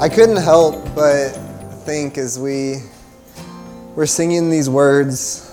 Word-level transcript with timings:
I 0.00 0.08
couldn't 0.08 0.36
help 0.36 0.94
but 0.94 1.30
think 1.84 2.18
as 2.18 2.38
we 2.38 2.82
were 3.94 4.06
singing 4.06 4.50
these 4.50 4.68
words 4.70 5.46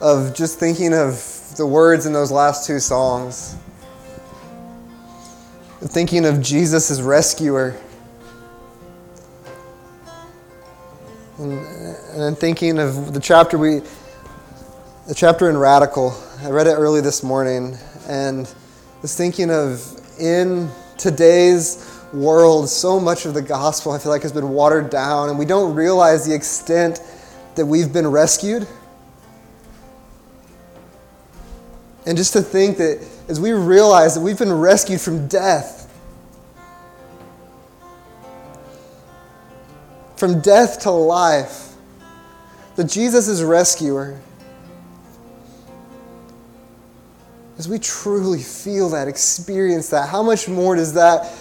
of 0.00 0.34
just 0.34 0.58
thinking 0.58 0.92
of 0.92 1.54
the 1.56 1.66
words 1.66 2.06
in 2.06 2.12
those 2.12 2.30
last 2.30 2.66
two 2.66 2.78
songs, 2.78 3.56
thinking 5.80 6.26
of 6.26 6.42
Jesus 6.42 6.90
as 6.90 7.00
rescuer, 7.00 7.74
and 12.26 12.36
thinking 12.36 12.80
of 12.80 13.14
the 13.14 13.20
chapter 13.20 13.56
we, 13.56 13.80
the 15.06 15.14
chapter 15.14 15.48
in 15.48 15.56
Radical. 15.56 16.12
I 16.42 16.50
read 16.50 16.66
it 16.66 16.72
early 16.72 17.00
this 17.00 17.22
morning, 17.22 17.78
and 18.08 18.52
was 19.00 19.16
thinking 19.16 19.48
of 19.48 19.80
in 20.18 20.68
today's 20.98 22.02
world, 22.12 22.68
so 22.68 22.98
much 22.98 23.26
of 23.26 23.34
the 23.34 23.42
gospel 23.42 23.92
I 23.92 23.98
feel 23.98 24.10
like 24.10 24.22
has 24.22 24.32
been 24.32 24.48
watered 24.48 24.90
down, 24.90 25.28
and 25.28 25.38
we 25.38 25.44
don't 25.44 25.72
realize 25.76 26.26
the 26.26 26.34
extent 26.34 27.00
that 27.54 27.64
we've 27.64 27.92
been 27.92 28.08
rescued. 28.08 28.66
And 32.06 32.16
just 32.16 32.32
to 32.32 32.42
think 32.42 32.78
that 32.78 33.06
as 33.28 33.38
we 33.38 33.52
realize 33.52 34.16
that 34.16 34.20
we've 34.20 34.38
been 34.38 34.52
rescued 34.52 35.00
from 35.00 35.28
death, 35.28 35.88
from 40.16 40.40
death 40.40 40.80
to 40.80 40.90
life, 40.90 41.75
that 42.76 42.84
Jesus 42.84 43.26
is 43.26 43.42
rescuer. 43.42 44.20
As 47.58 47.68
we 47.68 47.78
truly 47.78 48.42
feel 48.42 48.90
that, 48.90 49.08
experience 49.08 49.88
that, 49.88 50.08
how 50.08 50.22
much 50.22 50.46
more 50.46 50.76
does 50.76 50.92
that 50.92 51.34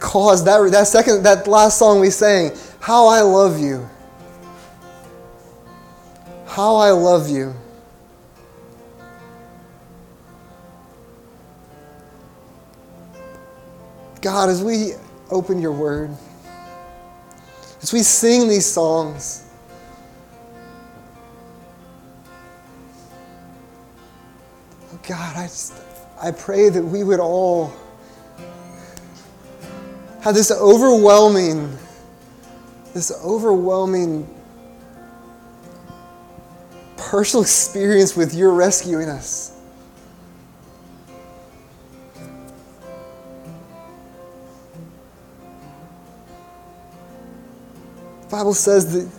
cause 0.00 0.44
that, 0.44 0.70
that 0.72 0.88
second, 0.88 1.22
that 1.22 1.46
last 1.46 1.78
song 1.78 2.00
we 2.00 2.10
sang, 2.10 2.50
How 2.80 3.06
I 3.06 3.20
Love 3.20 3.60
You? 3.60 3.88
How 6.46 6.76
I 6.76 6.90
Love 6.90 7.28
You. 7.28 7.54
God, 14.20 14.48
as 14.48 14.64
we 14.64 14.94
open 15.30 15.60
your 15.60 15.72
word, 15.72 16.10
as 17.80 17.92
we 17.92 18.02
sing 18.02 18.48
these 18.48 18.66
songs, 18.66 19.48
oh 24.92 24.98
God, 25.08 25.36
I 25.36 25.44
just 25.44 25.74
I 26.20 26.32
pray 26.32 26.68
that 26.68 26.82
we 26.82 27.04
would 27.04 27.20
all 27.20 27.72
have 30.20 30.34
this 30.34 30.50
overwhelming, 30.50 31.76
this 32.92 33.12
overwhelming 33.24 34.28
personal 36.96 37.42
experience 37.42 38.16
with 38.16 38.34
your 38.34 38.52
rescuing 38.52 39.08
us. 39.08 39.57
Bible 48.38 48.54
says 48.54 48.92
that 48.92 49.10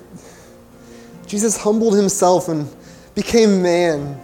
Jesus 1.27 1.57
humbled 1.57 1.93
himself 1.93 2.47
and 2.47 2.73
became 3.15 3.61
man, 3.61 4.17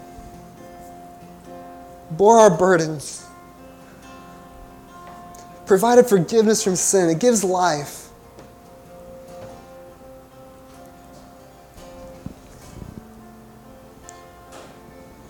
bore 2.11 2.39
our 2.39 2.57
burdens, 2.57 3.27
provided 5.65 6.05
forgiveness 6.07 6.63
from 6.63 6.77
sin. 6.77 7.09
It 7.09 7.19
gives 7.19 7.43
life. 7.43 8.07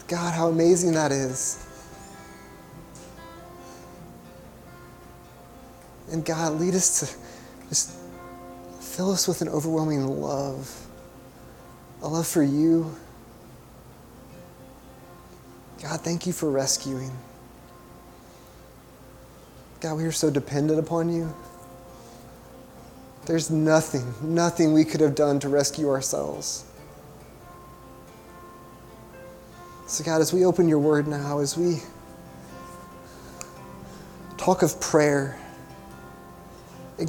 God, 0.08 0.36
how 0.36 0.50
amazing 0.50 0.92
that 0.92 1.12
is. 1.12 1.66
And 6.12 6.24
God, 6.24 6.60
lead 6.60 6.76
us 6.76 7.00
to 7.00 7.68
just 7.70 8.05
fill 8.96 9.12
us 9.12 9.28
with 9.28 9.42
an 9.42 9.50
overwhelming 9.50 10.08
love, 10.22 10.88
a 12.02 12.08
love 12.08 12.26
for 12.26 12.42
you. 12.42 12.96
God, 15.84 16.00
thank 16.00 16.26
you 16.26 16.32
for 16.32 16.50
rescuing. 16.50 17.12
God, 19.82 19.96
we 19.96 20.06
are 20.06 20.14
so 20.14 20.30
dependent 20.30 20.80
upon 20.80 21.10
you. 21.10 21.36
There's 23.26 23.52
nothing, 23.52 24.14
nothing 24.22 24.72
we 24.72 24.86
could 24.86 25.02
have 25.02 25.14
done 25.14 25.42
to 25.42 25.50
rescue 25.50 25.90
ourselves. 25.90 26.64
So, 29.88 30.06
God, 30.06 30.22
as 30.22 30.32
we 30.32 30.46
open 30.46 30.70
your 30.70 30.80
word 30.80 31.06
now, 31.06 31.40
as 31.40 31.58
we 31.58 31.82
talk 34.38 34.62
of 34.62 34.80
prayer, 34.80 35.38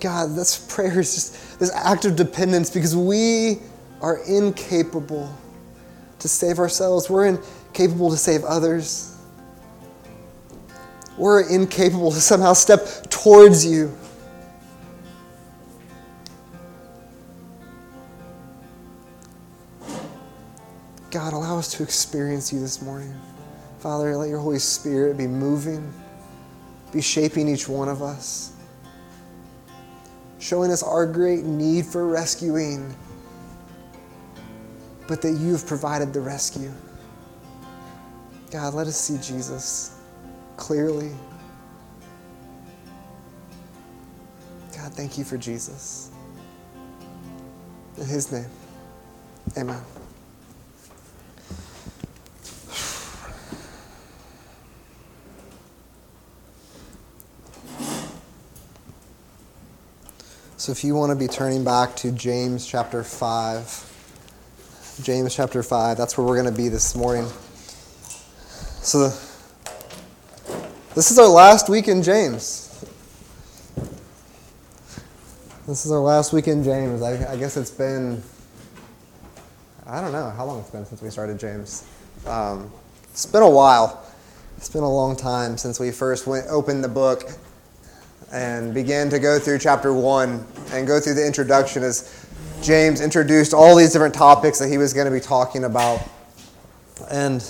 God, 0.00 0.34
this 0.34 0.66
prayer 0.68 1.00
is 1.00 1.14
just 1.14 1.60
this 1.60 1.72
act 1.72 2.04
of 2.04 2.16
dependence 2.16 2.70
because 2.70 2.96
we 2.96 3.58
are 4.00 4.18
incapable 4.26 5.32
to 6.18 6.28
save 6.28 6.58
ourselves. 6.58 7.08
We're 7.08 7.26
incapable 7.26 8.10
to 8.10 8.16
save 8.16 8.44
others. 8.44 9.16
We're 11.16 11.48
incapable 11.48 12.10
to 12.10 12.20
somehow 12.20 12.52
step 12.52 13.08
towards 13.10 13.64
you. 13.64 13.96
God, 21.10 21.32
allow 21.32 21.58
us 21.58 21.72
to 21.74 21.82
experience 21.82 22.52
you 22.52 22.60
this 22.60 22.82
morning. 22.82 23.14
Father, 23.78 24.16
let 24.16 24.28
your 24.28 24.40
Holy 24.40 24.58
Spirit 24.58 25.16
be 25.16 25.26
moving, 25.26 25.92
be 26.92 27.00
shaping 27.00 27.48
each 27.48 27.68
one 27.68 27.88
of 27.88 28.02
us, 28.02 28.52
showing 30.38 30.70
us 30.70 30.82
our 30.82 31.06
great 31.06 31.44
need 31.44 31.86
for 31.86 32.06
rescuing, 32.06 32.94
but 35.08 35.22
that 35.22 35.32
you've 35.32 35.66
provided 35.66 36.12
the 36.12 36.20
rescue. 36.20 36.72
God, 38.50 38.74
let 38.74 38.86
us 38.86 38.96
see 38.98 39.18
Jesus 39.18 39.98
clearly. 40.56 41.12
God, 44.76 44.92
thank 44.92 45.18
you 45.18 45.24
for 45.24 45.36
Jesus. 45.36 46.10
In 47.98 48.06
his 48.06 48.30
name, 48.30 48.50
amen. 49.56 49.82
So 60.58 60.72
if 60.72 60.84
you 60.84 60.94
want 60.94 61.10
to 61.10 61.16
be 61.16 61.28
turning 61.28 61.64
back 61.64 61.94
to 61.96 62.10
James 62.12 62.66
chapter 62.66 63.04
5, 63.04 65.00
James 65.02 65.34
chapter 65.34 65.62
5, 65.62 65.98
that's 65.98 66.16
where 66.16 66.26
we're 66.26 66.40
going 66.40 66.50
to 66.50 66.62
be 66.62 66.70
this 66.70 66.96
morning. 66.96 67.26
So 68.80 69.10
this 70.94 71.10
is 71.10 71.18
our 71.18 71.28
last 71.28 71.68
week 71.68 71.88
in 71.88 72.02
James. 72.02 72.86
This 75.66 75.84
is 75.84 75.92
our 75.92 76.00
last 76.00 76.32
week 76.32 76.48
in 76.48 76.64
James. 76.64 77.02
I, 77.02 77.32
I 77.32 77.36
guess 77.36 77.58
it's 77.58 77.70
been, 77.70 78.22
I 79.86 80.00
don't 80.00 80.12
know 80.12 80.30
how 80.30 80.46
long 80.46 80.60
it's 80.60 80.70
been 80.70 80.86
since 80.86 81.02
we 81.02 81.10
started 81.10 81.38
James. 81.38 81.86
Um, 82.26 82.72
it's 83.10 83.26
been 83.26 83.42
a 83.42 83.50
while. 83.50 84.06
It's 84.56 84.70
been 84.70 84.84
a 84.84 84.90
long 84.90 85.16
time 85.16 85.58
since 85.58 85.78
we 85.78 85.90
first 85.90 86.26
went 86.26 86.46
opened 86.48 86.82
the 86.82 86.88
book 86.88 87.30
and 88.36 88.74
began 88.74 89.08
to 89.08 89.18
go 89.18 89.38
through 89.38 89.58
chapter 89.58 89.94
one 89.94 90.46
and 90.72 90.86
go 90.86 91.00
through 91.00 91.14
the 91.14 91.26
introduction 91.26 91.82
as 91.82 92.26
James 92.62 93.00
introduced 93.00 93.54
all 93.54 93.74
these 93.74 93.94
different 93.94 94.14
topics 94.14 94.58
that 94.58 94.68
he 94.68 94.76
was 94.76 94.92
going 94.92 95.06
to 95.06 95.10
be 95.10 95.20
talking 95.20 95.64
about. 95.64 96.06
And 97.10 97.42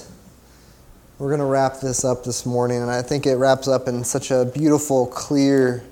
we're 1.18 1.26
going 1.26 1.40
to 1.40 1.46
wrap 1.46 1.80
this 1.80 2.04
up 2.04 2.22
this 2.22 2.46
morning, 2.46 2.82
and 2.82 2.90
I 2.90 3.02
think 3.02 3.26
it 3.26 3.34
wraps 3.34 3.66
up 3.66 3.88
in 3.88 4.04
such 4.04 4.30
a 4.30 4.44
beautiful, 4.44 5.08
clear, 5.08 5.82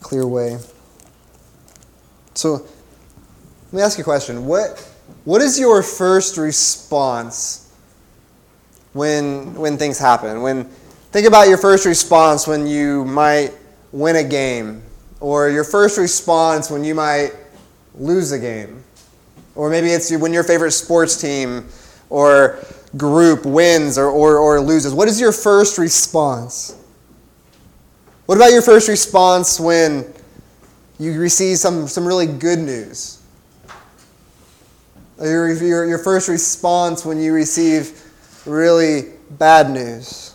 clear 0.00 0.26
way. 0.26 0.58
So, 2.34 2.66
let 3.70 3.72
me 3.72 3.82
ask 3.82 3.96
you 3.96 4.02
a 4.02 4.04
question. 4.04 4.44
What, 4.44 4.80
what 5.24 5.40
is 5.40 5.56
your 5.60 5.84
first 5.84 6.36
response 6.36 7.72
when, 8.92 9.54
when 9.54 9.78
things 9.78 10.00
happen? 10.00 10.42
When, 10.42 10.68
think 11.12 11.26
about 11.26 11.48
your 11.48 11.58
first 11.58 11.84
response 11.84 12.46
when 12.46 12.66
you 12.66 13.04
might 13.04 13.52
win 13.92 14.16
a 14.16 14.24
game, 14.24 14.82
or 15.20 15.50
your 15.50 15.62
first 15.62 15.98
response 15.98 16.70
when 16.70 16.82
you 16.82 16.94
might 16.94 17.32
lose 17.94 18.32
a 18.32 18.38
game. 18.38 18.82
Or 19.54 19.68
maybe 19.68 19.88
it's 19.88 20.10
when 20.10 20.32
your 20.32 20.42
favorite 20.42 20.72
sports 20.72 21.20
team 21.20 21.68
or 22.08 22.58
group 22.96 23.44
wins 23.44 23.98
or, 23.98 24.06
or, 24.06 24.38
or 24.38 24.60
loses. 24.60 24.94
What 24.94 25.06
is 25.06 25.20
your 25.20 25.32
first 25.32 25.76
response? 25.76 26.78
What 28.24 28.36
about 28.36 28.52
your 28.52 28.62
first 28.62 28.88
response 28.88 29.60
when 29.60 30.10
you 30.98 31.20
receive 31.20 31.58
some, 31.58 31.86
some 31.88 32.06
really 32.06 32.26
good 32.26 32.58
news? 32.58 33.22
Your, 35.20 35.52
your, 35.52 35.86
your 35.86 35.98
first 35.98 36.30
response 36.30 37.04
when 37.04 37.20
you 37.20 37.34
receive 37.34 38.02
really 38.46 39.12
bad 39.32 39.70
news? 39.70 40.31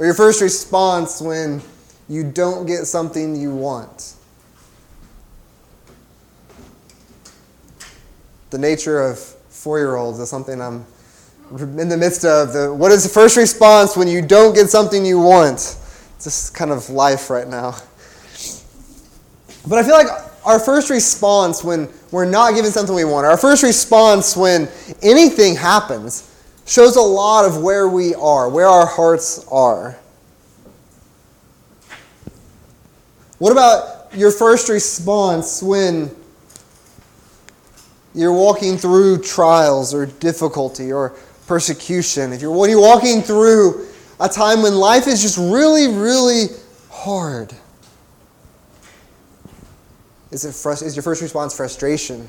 Or 0.00 0.06
your 0.06 0.14
first 0.14 0.40
response 0.40 1.20
when 1.20 1.60
you 2.08 2.24
don't 2.24 2.64
get 2.64 2.86
something 2.86 3.36
you 3.36 3.54
want? 3.54 4.14
The 8.48 8.56
nature 8.56 9.02
of 9.02 9.18
four 9.18 9.78
year 9.78 9.96
olds 9.96 10.18
is 10.18 10.30
something 10.30 10.58
I'm 10.58 10.86
in 11.60 11.90
the 11.90 11.98
midst 11.98 12.24
of. 12.24 12.54
The, 12.54 12.72
what 12.72 12.92
is 12.92 13.02
the 13.02 13.10
first 13.10 13.36
response 13.36 13.94
when 13.94 14.08
you 14.08 14.22
don't 14.22 14.54
get 14.54 14.70
something 14.70 15.04
you 15.04 15.20
want? 15.20 15.56
It's 15.56 16.24
just 16.24 16.54
kind 16.54 16.70
of 16.70 16.88
life 16.88 17.28
right 17.28 17.46
now. 17.46 17.72
But 19.68 19.78
I 19.78 19.82
feel 19.82 19.92
like 19.92 20.06
our 20.46 20.58
first 20.58 20.88
response 20.88 21.62
when 21.62 21.90
we're 22.10 22.24
not 22.24 22.54
given 22.54 22.70
something 22.70 22.94
we 22.94 23.04
want, 23.04 23.26
our 23.26 23.36
first 23.36 23.62
response 23.62 24.34
when 24.34 24.66
anything 25.02 25.56
happens, 25.56 26.29
shows 26.70 26.94
a 26.94 27.00
lot 27.00 27.44
of 27.44 27.60
where 27.62 27.88
we 27.88 28.14
are, 28.14 28.48
where 28.48 28.68
our 28.68 28.86
hearts 28.86 29.44
are. 29.50 29.98
What 33.38 33.50
about 33.50 34.14
your 34.14 34.30
first 34.30 34.68
response 34.68 35.64
when 35.64 36.14
you're 38.14 38.32
walking 38.32 38.76
through 38.76 39.22
trials 39.22 39.92
or 39.92 40.06
difficulty 40.06 40.92
or 40.92 41.16
persecution? 41.48 42.32
If 42.32 42.40
you're 42.40 42.56
when 42.56 42.70
you're 42.70 42.80
walking 42.80 43.20
through 43.22 43.88
a 44.20 44.28
time 44.28 44.62
when 44.62 44.76
life 44.76 45.08
is 45.08 45.20
just 45.22 45.38
really, 45.38 45.88
really 45.88 46.46
hard. 46.88 47.52
Is, 50.30 50.44
it 50.44 50.50
frust- 50.50 50.84
is 50.84 50.94
your 50.94 51.02
first 51.02 51.20
response 51.20 51.56
frustration? 51.56 52.28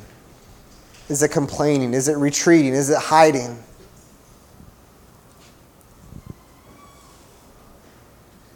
Is 1.09 1.21
it 1.21 1.29
complaining? 1.29 1.93
Is 1.93 2.07
it 2.07 2.17
retreating? 2.17 2.73
Is 2.73 2.89
it 2.89 2.97
hiding? 2.97 3.61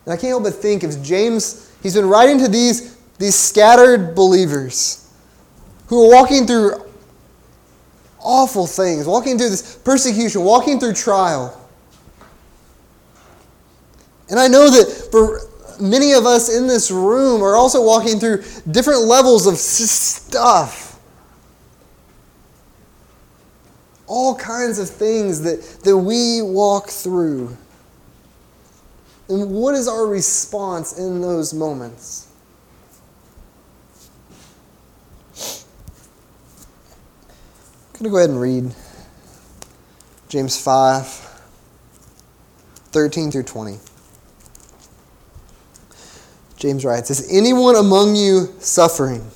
And 0.06 0.14
I 0.14 0.18
can't 0.18 0.30
help 0.30 0.44
but 0.44 0.54
think 0.54 0.84
if 0.84 1.02
James, 1.02 1.74
he's 1.82 1.96
been 1.96 2.08
writing 2.08 2.38
to 2.40 2.48
these, 2.48 2.96
these 3.18 3.36
scattered 3.36 4.16
believers 4.16 5.12
who 5.88 6.06
are 6.06 6.14
walking 6.14 6.46
through 6.46 6.84
awful 8.20 8.68
things, 8.68 9.06
walking 9.06 9.38
through 9.38 9.50
this 9.50 9.78
persecution, 9.78 10.44
walking 10.44 10.80
through 10.80 10.94
trial. 10.94 11.62
And 14.30 14.40
I 14.40 14.48
know 14.48 14.70
that 14.70 15.10
for 15.12 15.42
many 15.80 16.14
of 16.14 16.26
us 16.26 16.56
in 16.56 16.68
this 16.68 16.90
room 16.90 17.44
are 17.44 17.56
also 17.56 17.84
walking 17.84 18.20
through 18.20 18.44
different 18.70 19.02
levels 19.02 19.46
of 19.46 19.56
stuff. 19.56 21.00
All 24.08 24.36
kinds 24.36 24.80
of 24.80 24.90
things 24.90 25.42
that, 25.42 25.62
that 25.84 25.98
we 25.98 26.42
walk 26.42 26.90
through. 26.90 27.56
And 29.28 29.52
what 29.52 29.74
is 29.76 29.88
our 29.88 30.06
response 30.06 30.98
in 30.98 31.22
those 31.22 31.54
moments? 31.54 32.28
I'm 37.96 38.00
going 38.00 38.04
to 38.04 38.10
go 38.10 38.18
ahead 38.18 38.30
and 38.30 38.42
read 38.42 38.76
James 40.30 40.62
5 40.62 41.06
13 42.92 43.32
through 43.32 43.44
20. 43.44 43.78
James 46.58 46.86
writes 46.86 47.10
Is 47.10 47.32
anyone 47.32 47.76
among 47.76 48.16
you 48.16 48.54
suffering? 48.60 49.30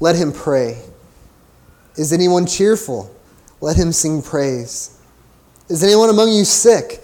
Let 0.00 0.16
him 0.16 0.32
pray. 0.32 0.82
Is 1.96 2.12
anyone 2.12 2.46
cheerful? 2.46 3.14
Let 3.60 3.76
him 3.76 3.92
sing 3.92 4.22
praise. 4.22 4.98
Is 5.68 5.82
anyone 5.82 6.10
among 6.10 6.32
you 6.32 6.44
sick? 6.44 7.03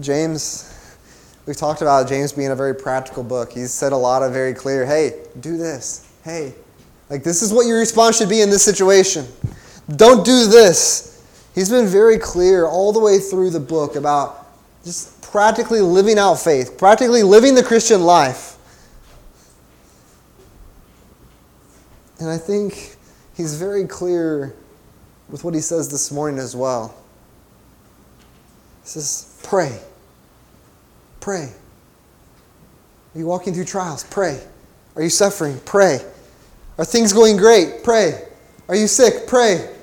James, 0.00 0.96
we've 1.46 1.56
talked 1.56 1.80
about 1.80 2.08
James 2.08 2.32
being 2.32 2.50
a 2.50 2.56
very 2.56 2.74
practical 2.74 3.22
book. 3.22 3.52
He's 3.52 3.72
said 3.72 3.92
a 3.92 3.96
lot 3.96 4.22
of 4.22 4.32
very 4.32 4.52
clear, 4.52 4.84
hey, 4.84 5.24
do 5.40 5.56
this. 5.56 6.06
Hey, 6.22 6.54
like 7.08 7.22
this 7.24 7.42
is 7.42 7.52
what 7.52 7.66
your 7.66 7.78
response 7.78 8.18
should 8.18 8.28
be 8.28 8.42
in 8.42 8.50
this 8.50 8.62
situation. 8.62 9.26
Don't 9.96 10.24
do 10.24 10.46
this. 10.46 11.06
He's 11.54 11.70
been 11.70 11.86
very 11.86 12.18
clear 12.18 12.66
all 12.66 12.92
the 12.92 13.00
way 13.00 13.18
through 13.18 13.50
the 13.50 13.60
book 13.60 13.96
about 13.96 14.46
just 14.84 15.20
practically 15.22 15.80
living 15.80 16.18
out 16.18 16.34
faith, 16.36 16.76
practically 16.76 17.22
living 17.22 17.54
the 17.54 17.62
Christian 17.62 18.02
life. 18.02 18.56
And 22.20 22.28
I 22.28 22.36
think 22.36 22.96
he's 23.34 23.54
very 23.54 23.86
clear 23.86 24.54
with 25.30 25.44
what 25.44 25.54
he 25.54 25.60
says 25.60 25.88
this 25.88 26.10
morning 26.10 26.38
as 26.38 26.54
well. 26.54 26.94
He 28.82 28.88
says, 28.88 29.27
Pray. 29.42 29.78
Pray. 31.20 31.52
Are 33.14 33.18
you 33.18 33.26
walking 33.26 33.54
through 33.54 33.64
trials? 33.64 34.04
Pray. 34.04 34.40
Are 34.96 35.02
you 35.02 35.10
suffering? 35.10 35.60
Pray. 35.64 36.00
Are 36.78 36.84
things 36.84 37.12
going 37.12 37.36
great? 37.36 37.82
Pray. 37.82 38.22
Are 38.68 38.76
you 38.76 38.86
sick? 38.86 39.26
Pray. 39.26 39.74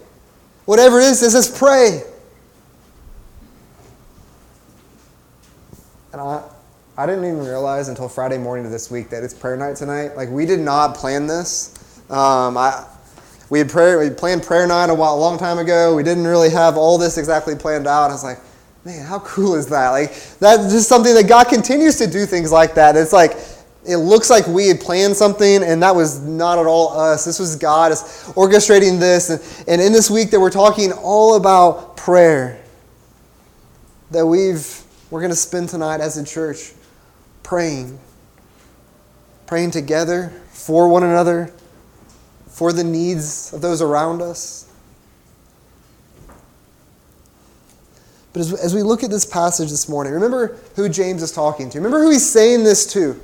Whatever 0.65 0.99
it 0.99 1.05
is, 1.05 1.19
says 1.19 1.57
pray. 1.57 2.01
And 6.11 6.21
I, 6.21 6.43
I 6.97 7.05
didn't 7.05 7.25
even 7.25 7.39
realize 7.45 7.89
until 7.89 8.07
Friday 8.07 8.37
morning 8.37 8.65
of 8.65 8.71
this 8.71 8.89
week 8.89 9.09
that 9.09 9.23
it's 9.23 9.33
prayer 9.33 9.57
night 9.57 9.75
tonight. 9.75 10.15
Like, 10.15 10.29
we 10.29 10.45
did 10.45 10.59
not 10.59 10.95
plan 10.95 11.27
this. 11.27 11.99
Um, 12.09 12.57
I, 12.57 12.85
we 13.49 13.59
had 13.59 13.69
prayer, 13.69 13.99
we 13.99 14.09
planned 14.09 14.43
prayer 14.43 14.65
night 14.65 14.89
a, 14.89 14.93
while, 14.93 15.15
a 15.15 15.19
long 15.19 15.37
time 15.37 15.59
ago. 15.59 15.95
We 15.95 16.03
didn't 16.03 16.25
really 16.25 16.49
have 16.51 16.77
all 16.77 16.97
this 16.97 17.17
exactly 17.17 17.55
planned 17.55 17.85
out. 17.85 18.09
I 18.09 18.13
was 18.13 18.23
like, 18.23 18.39
man, 18.85 19.03
how 19.03 19.19
cool 19.19 19.55
is 19.55 19.65
that? 19.67 19.89
Like, 19.89 20.11
that's 20.39 20.71
just 20.71 20.87
something 20.87 21.15
that 21.15 21.27
God 21.27 21.47
continues 21.47 21.97
to 21.97 22.07
do 22.07 22.25
things 22.27 22.51
like 22.51 22.75
that. 22.75 22.95
It's 22.95 23.11
like, 23.11 23.35
it 23.83 23.97
looks 23.97 24.29
like 24.29 24.47
we 24.47 24.67
had 24.67 24.79
planned 24.79 25.15
something, 25.15 25.63
and 25.63 25.81
that 25.81 25.95
was 25.95 26.19
not 26.21 26.59
at 26.59 26.67
all 26.67 26.97
us. 26.97 27.25
This 27.25 27.39
was 27.39 27.55
God 27.55 27.91
orchestrating 27.91 28.99
this. 28.99 29.29
And, 29.29 29.41
and 29.67 29.81
in 29.81 29.91
this 29.91 30.09
week 30.09 30.29
that 30.31 30.39
we're 30.39 30.51
talking 30.51 30.91
all 30.91 31.35
about 31.35 31.97
prayer, 31.97 32.63
that 34.11 34.25
we've 34.25 34.83
we're 35.11 35.19
going 35.19 35.31
to 35.31 35.35
spend 35.35 35.69
tonight 35.69 36.01
as 36.01 36.17
a 36.17 36.25
church 36.25 36.73
praying, 37.43 37.99
praying 39.45 39.71
together 39.71 40.29
for 40.49 40.89
one 40.89 41.03
another, 41.03 41.51
for 42.47 42.73
the 42.73 42.83
needs 42.83 43.53
of 43.53 43.61
those 43.61 43.81
around 43.81 44.21
us. 44.21 44.64
But 48.35 48.41
as, 48.41 48.53
as 48.53 48.75
we 48.75 48.83
look 48.83 49.01
at 49.01 49.09
this 49.09 49.23
passage 49.23 49.69
this 49.69 49.87
morning, 49.87 50.11
remember 50.11 50.57
who 50.75 50.89
James 50.89 51.23
is 51.23 51.31
talking 51.31 51.69
to. 51.69 51.77
Remember 51.77 52.03
who 52.03 52.11
he's 52.11 52.29
saying 52.29 52.65
this 52.65 52.85
to. 52.91 53.17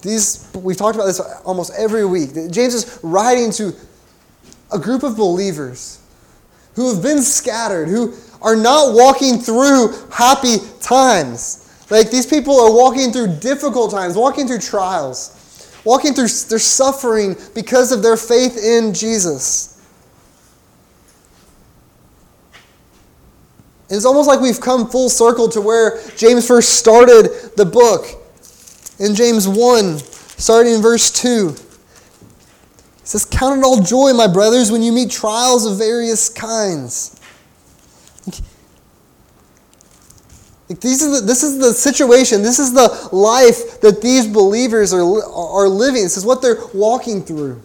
These, 0.00 0.50
we've 0.54 0.78
talked 0.78 0.94
about 0.94 1.04
this 1.04 1.20
almost 1.44 1.74
every 1.76 2.06
week. 2.06 2.30
James 2.50 2.72
is 2.72 2.98
writing 3.02 3.50
to 3.52 3.74
a 4.72 4.78
group 4.78 5.02
of 5.02 5.14
believers 5.14 6.00
who 6.74 6.90
have 6.90 7.02
been 7.02 7.20
scattered, 7.20 7.88
who 7.88 8.14
are 8.40 8.56
not 8.56 8.94
walking 8.94 9.38
through 9.38 9.94
happy 10.10 10.56
times. 10.80 11.70
Like 11.90 12.10
these 12.10 12.24
people 12.24 12.58
are 12.58 12.72
walking 12.72 13.12
through 13.12 13.36
difficult 13.40 13.90
times, 13.90 14.16
walking 14.16 14.46
through 14.46 14.60
trials, 14.60 15.70
walking 15.84 16.14
through 16.14 16.28
their 16.48 16.58
suffering 16.58 17.36
because 17.54 17.92
of 17.92 18.02
their 18.02 18.16
faith 18.16 18.56
in 18.56 18.94
Jesus. 18.94 19.71
It's 23.88 24.04
almost 24.04 24.28
like 24.28 24.40
we've 24.40 24.60
come 24.60 24.88
full 24.88 25.10
circle 25.10 25.48
to 25.50 25.60
where 25.60 26.00
James 26.16 26.46
first 26.46 26.78
started 26.78 27.30
the 27.56 27.64
book. 27.64 28.06
In 28.98 29.14
James 29.14 29.48
1, 29.48 29.98
starting 29.98 30.74
in 30.74 30.82
verse 30.82 31.10
2, 31.10 31.48
it 31.48 33.08
says, 33.08 33.24
Count 33.24 33.58
it 33.58 33.64
all 33.64 33.82
joy, 33.82 34.12
my 34.12 34.26
brothers, 34.26 34.70
when 34.70 34.82
you 34.82 34.92
meet 34.92 35.10
trials 35.10 35.66
of 35.66 35.76
various 35.76 36.28
kinds. 36.28 37.20
These 40.80 41.02
are 41.02 41.10
the, 41.10 41.20
this 41.20 41.42
is 41.42 41.58
the 41.58 41.72
situation, 41.72 42.42
this 42.42 42.58
is 42.58 42.72
the 42.72 43.08
life 43.12 43.80
that 43.80 44.00
these 44.00 44.26
believers 44.26 44.92
are, 44.94 45.00
are 45.00 45.68
living. 45.68 46.02
This 46.02 46.16
is 46.16 46.24
what 46.24 46.40
they're 46.40 46.64
walking 46.72 47.22
through. 47.22 47.60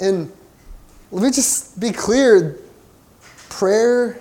And 0.00 0.32
let 1.10 1.22
me 1.22 1.30
just 1.30 1.78
be 1.80 1.90
clear 1.90 2.58
prayer, 3.48 4.20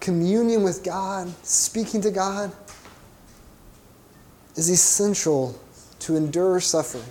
communion 0.00 0.62
with 0.62 0.82
God, 0.82 1.32
speaking 1.44 2.00
to 2.00 2.10
God, 2.10 2.50
is 4.56 4.68
essential 4.68 5.58
to 6.00 6.16
endure 6.16 6.60
suffering. 6.60 7.04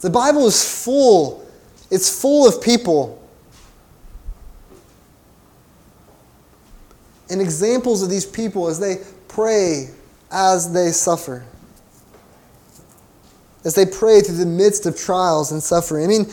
The 0.00 0.10
Bible 0.10 0.46
is 0.46 0.84
full, 0.84 1.46
it's 1.90 2.20
full 2.20 2.48
of 2.48 2.62
people 2.62 3.22
and 7.30 7.40
examples 7.40 8.02
of 8.02 8.08
these 8.08 8.24
people 8.24 8.68
as 8.68 8.80
they 8.80 8.96
pray, 9.26 9.90
as 10.30 10.72
they 10.72 10.92
suffer 10.92 11.44
as 13.68 13.74
they 13.74 13.84
pray 13.84 14.22
through 14.22 14.38
the 14.38 14.46
midst 14.46 14.86
of 14.86 14.96
trials 14.96 15.52
and 15.52 15.62
suffering. 15.62 16.02
I 16.02 16.08
mean, 16.08 16.24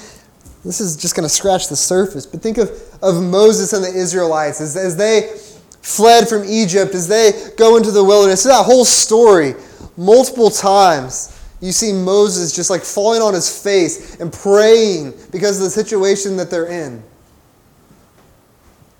this 0.63 0.80
is 0.80 0.96
just 0.96 1.18
going 1.18 1.27
to 1.27 1.34
scratch 1.34 1.68
the 1.68 1.75
surface, 1.75 2.25
but 2.25 2.42
think 2.42 2.58
of, 2.58 2.72
of 3.01 3.22
Moses 3.22 3.74
and 3.74 3.84
the 3.84 3.94
Israelites 3.94 4.62
as, 4.62 4.77
as 4.77 4.96
they 4.96 5.38
fled 5.82 6.30
from 6.30 6.46
Egypt, 6.46 6.96
as 6.96 7.10
they 7.10 7.34
go 7.58 7.75
into 7.75 7.92
the 7.92 8.01
wilderness. 8.01 8.44
That 8.44 8.63
whole 8.63 8.86
story, 8.86 9.54
multiple 9.98 10.50
times, 10.50 11.38
you 11.60 11.74
see 11.74 11.92
Moses 11.92 12.56
just 12.56 12.70
like 12.70 12.84
falling 12.84 13.22
on 13.22 13.34
his 13.34 13.62
face 13.62 14.18
and 14.22 14.32
praying 14.32 15.13
because 15.34 15.58
of 15.58 15.65
the 15.65 15.70
situation 15.70 16.38
that 16.38 16.50
they're 16.50 16.68
in. 16.68 17.04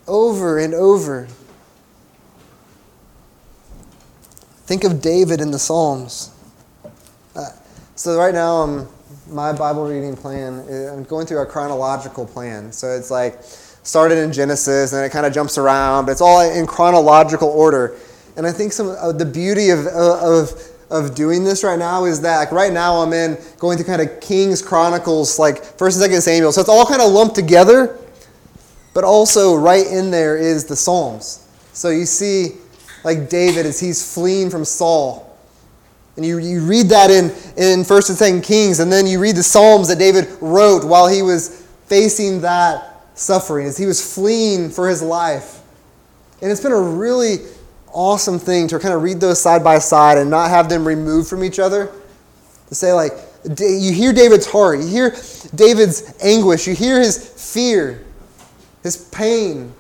Over 0.10 0.60
and 0.60 0.74
over. 0.74 1.30
Think 4.66 4.84
of 4.84 5.02
David 5.02 5.40
in 5.40 5.52
the 5.52 5.60
Psalms. 5.60 6.35
Uh, 8.06 8.12
so 8.12 8.18
right 8.20 8.34
now, 8.34 8.58
um, 8.58 8.88
my 9.30 9.52
Bible 9.52 9.88
reading 9.88 10.16
plan, 10.16 10.60
uh, 10.70 10.94
I'm 10.94 11.04
going 11.04 11.26
through 11.26 11.40
a 11.40 11.46
chronological 11.46 12.26
plan. 12.26 12.72
So 12.72 12.90
it's 12.90 13.10
like 13.10 13.42
started 13.42 14.20
in 14.20 14.32
Genesis 14.32 14.94
and 14.94 15.04
it 15.04 15.12
kind 15.12 15.26
of 15.26 15.34
jumps 15.34 15.58
around, 15.58 16.06
but 16.06 16.12
it's 16.12 16.22
all 16.22 16.42
in 16.42 16.68
chronological 16.68 17.50
order. 17.50 17.98
And 18.38 18.46
I 18.46 18.52
think 18.52 18.74
some 18.74 18.90
of 18.90 19.18
the 19.18 19.26
beauty 19.26 19.70
of, 19.70 19.88
of, 19.88 20.52
of 20.90 21.16
doing 21.16 21.44
this 21.44 21.64
right 21.64 21.80
now 21.80 22.06
is 22.06 22.22
that 22.22 22.38
like 22.38 22.52
right 22.52 22.74
now 22.74 22.98
I'm 22.98 23.14
in 23.14 23.38
going 23.58 23.78
through 23.78 23.88
kind 23.88 24.02
of 24.02 24.20
Kings 24.22 24.62
Chronicles, 24.62 25.40
like 25.40 25.64
First 25.64 25.98
and 25.98 26.04
Second 26.04 26.22
Samuel. 26.22 26.52
So 26.52 26.62
it's 26.62 26.70
all 26.70 26.86
kind 26.86 27.02
of 27.02 27.12
lumped 27.12 27.36
together, 27.36 27.98
but 28.94 29.04
also 29.04 29.56
right 29.56 29.88
in 29.88 30.12
there 30.12 30.38
is 30.38 30.66
the 30.66 30.76
Psalms. 30.76 31.48
So 31.74 31.90
you 31.90 32.06
see, 32.06 32.58
like 33.04 33.30
David 33.30 33.66
as 33.66 33.80
he's 33.80 34.14
fleeing 34.14 34.50
from 34.50 34.66
Saul 34.66 35.25
and 36.16 36.26
you, 36.26 36.38
you 36.40 36.62
read 36.62 36.88
that 36.88 37.12
in, 37.12 37.26
in 37.58 37.84
1st 37.84 38.10
and 38.30 38.44
2nd 38.44 38.44
Kings, 38.46 38.80
and 38.80 38.92
then 38.92 39.06
you 39.06 39.20
read 39.20 39.36
the 39.36 39.44
Psalms 39.44 39.90
that 39.90 40.00
David 40.00 40.28
wrote 40.40 40.86
while 40.86 41.08
he 41.08 41.22
was 41.22 41.68
facing 41.88 42.42
that 42.42 43.04
suffering, 43.16 43.68
as 43.68 43.78
he 43.78 43.86
was 43.86 44.14
fleeing 44.14 44.70
for 44.70 44.88
his 44.88 45.02
life. 45.02 45.62
And 46.42 46.52
it's 46.52 46.62
been 46.62 46.72
a 46.72 46.82
really 46.82 47.38
awesome 47.94 48.40
thing 48.40 48.68
to 48.68 48.80
kind 48.80 48.94
of 48.94 49.02
read 49.04 49.20
those 49.20 49.42
side 49.42 49.64
by 49.64 49.80
side 49.80 50.18
and 50.18 50.30
not 50.30 50.50
have 50.50 50.70
them 50.70 50.88
removed 50.88 51.30
from 51.30 51.44
each 51.44 51.60
other. 51.60 51.92
To 52.68 52.76
say, 52.76 52.94
like, 52.94 53.14
you 53.60 53.94
hear 53.94 54.12
David's 54.12 54.46
heart, 54.46 54.80
you 54.80 54.88
hear 54.88 55.16
David's 55.54 56.14
anguish, 56.22 56.68
you 56.68 56.76
hear 56.76 57.00
his 57.00 57.30
fear, 57.54 58.04
his 58.84 58.98
pain, 59.10 59.74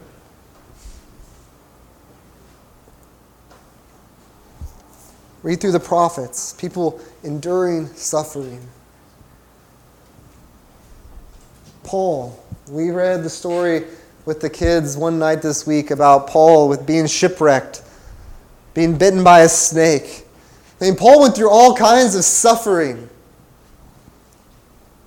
Read 5.45 5.61
through 5.61 5.73
the 5.73 5.79
prophets, 5.79 6.53
people 6.53 6.99
enduring 7.21 7.85
suffering. 7.93 8.67
Paul, 11.83 12.43
we 12.67 12.89
read 12.89 13.23
the 13.23 13.29
story 13.29 13.83
with 14.25 14.41
the 14.41 14.49
kids 14.49 14.97
one 14.97 15.19
night 15.19 15.43
this 15.43 15.67
week 15.67 15.91
about 15.91 16.25
Paul 16.25 16.67
with 16.67 16.87
being 16.87 17.05
shipwrecked, 17.05 17.83
being 18.73 18.97
bitten 18.97 19.23
by 19.23 19.41
a 19.41 19.47
snake. 19.47 20.25
I 20.81 20.85
mean, 20.85 20.95
Paul 20.95 21.21
went 21.21 21.35
through 21.35 21.51
all 21.51 21.75
kinds 21.75 22.15
of 22.15 22.23
suffering. 22.23 23.07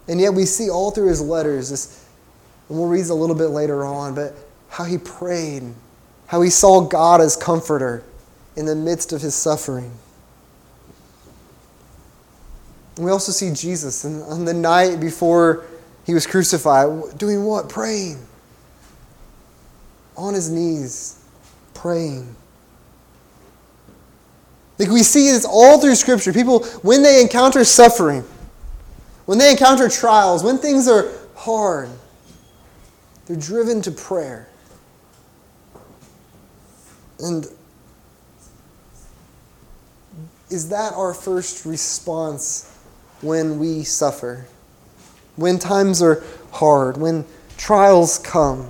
And 0.07 0.21
yet 0.21 0.33
we 0.33 0.45
see 0.45 0.71
all 0.71 0.92
through 0.92 1.09
his 1.09 1.21
letters, 1.21 1.71
this, 1.71 2.09
and 2.68 2.78
we'll 2.78 2.87
read 2.87 3.07
a 3.07 3.14
little 3.14 3.35
bit 3.35 3.49
later 3.49 3.85
on, 3.85 4.14
but 4.14 4.37
how 4.68 4.85
he 4.85 4.99
prayed, 4.99 5.64
how 6.28 6.42
he 6.42 6.50
saw 6.50 6.83
God 6.83 7.21
as 7.21 7.37
comforter 7.37 8.04
in 8.54 8.66
the 8.66 8.76
midst 8.76 9.12
of 9.12 9.21
his 9.21 9.35
suffering. 9.35 9.90
And 12.99 13.05
we 13.05 13.12
also 13.12 13.31
see 13.31 13.52
Jesus 13.52 14.05
on 14.05 14.45
the 14.45 14.52
night 14.52 14.99
before 14.99 15.64
he 16.05 16.14
was 16.14 16.26
crucified, 16.26 17.17
doing 17.17 17.45
what? 17.45 17.69
Praying. 17.69 18.19
On 20.17 20.35
his 20.35 20.50
knees, 20.50 21.25
praying. 21.75 22.35
Like 24.81 24.88
we 24.88 25.05
see 25.05 25.31
this 25.31 25.45
all 25.45 25.81
through 25.81 25.95
Scripture. 25.95 26.33
People, 26.33 26.64
when 26.83 27.05
they 27.05 27.23
encounter 27.23 27.64
suffering, 27.64 28.25
when 29.26 29.38
they 29.38 29.52
encounter 29.52 29.88
trials, 29.88 30.43
when 30.43 30.59
things 30.59 30.88
are 30.88 31.09
hard, 31.37 31.88
they're 33.26 33.37
driven 33.37 33.81
to 33.83 33.93
prayer. 33.93 34.49
And 37.21 37.47
is 40.50 40.71
that 40.71 40.95
our 40.95 41.14
first 41.14 41.64
response 41.64 42.75
when 43.21 43.59
we 43.59 43.83
suffer, 43.85 44.47
when 45.37 45.59
times 45.59 46.03
are 46.03 46.23
hard, 46.53 46.97
when 46.97 47.25
trials 47.57 48.19
come. 48.19 48.69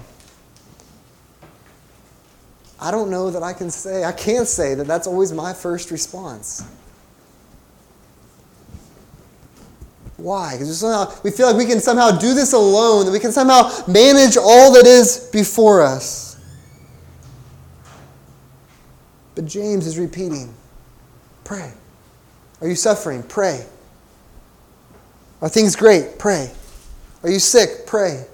I 2.81 2.91
don't 2.91 3.11
know 3.11 3.31
that 3.31 3.43
I 3.43 3.53
can 3.53 3.71
say, 3.71 4.05
I 4.05 4.13
can't 4.13 4.47
say 4.47 4.75
that 4.75 4.87
that's 4.87 5.07
always 5.07 5.33
my 5.33 5.53
first 5.53 5.91
response. 5.91 6.65
Why? 10.17 10.55
Because 10.55 10.79
somehow 10.79 11.13
we 11.23 11.31
feel 11.31 11.47
like 11.47 11.57
we 11.57 11.65
can 11.65 11.81
somehow 11.81 12.11
do 12.11 12.35
this 12.35 12.53
alone, 12.53 13.07
that 13.07 13.13
we 13.13 13.21
can 13.21 13.33
somehow 13.33 13.71
manage 13.87 14.37
all 14.37 14.73
that 14.73 14.87
is 14.87 15.29
before 15.33 15.81
us. 15.81 16.37
But 19.35 19.45
James 19.45 19.87
is 19.87 19.99
repeating 19.99 20.53
pray. 21.45 21.73
Are 22.61 22.69
you 22.69 22.75
suffering? 22.75 23.23
Pray. 23.23 23.65
Are 25.41 25.49
things 25.49 25.77
great? 25.77 26.19
Pray. 26.19 26.51
Are 27.23 27.31
you 27.31 27.39
sick? 27.39 27.87
Pray. 27.87 28.25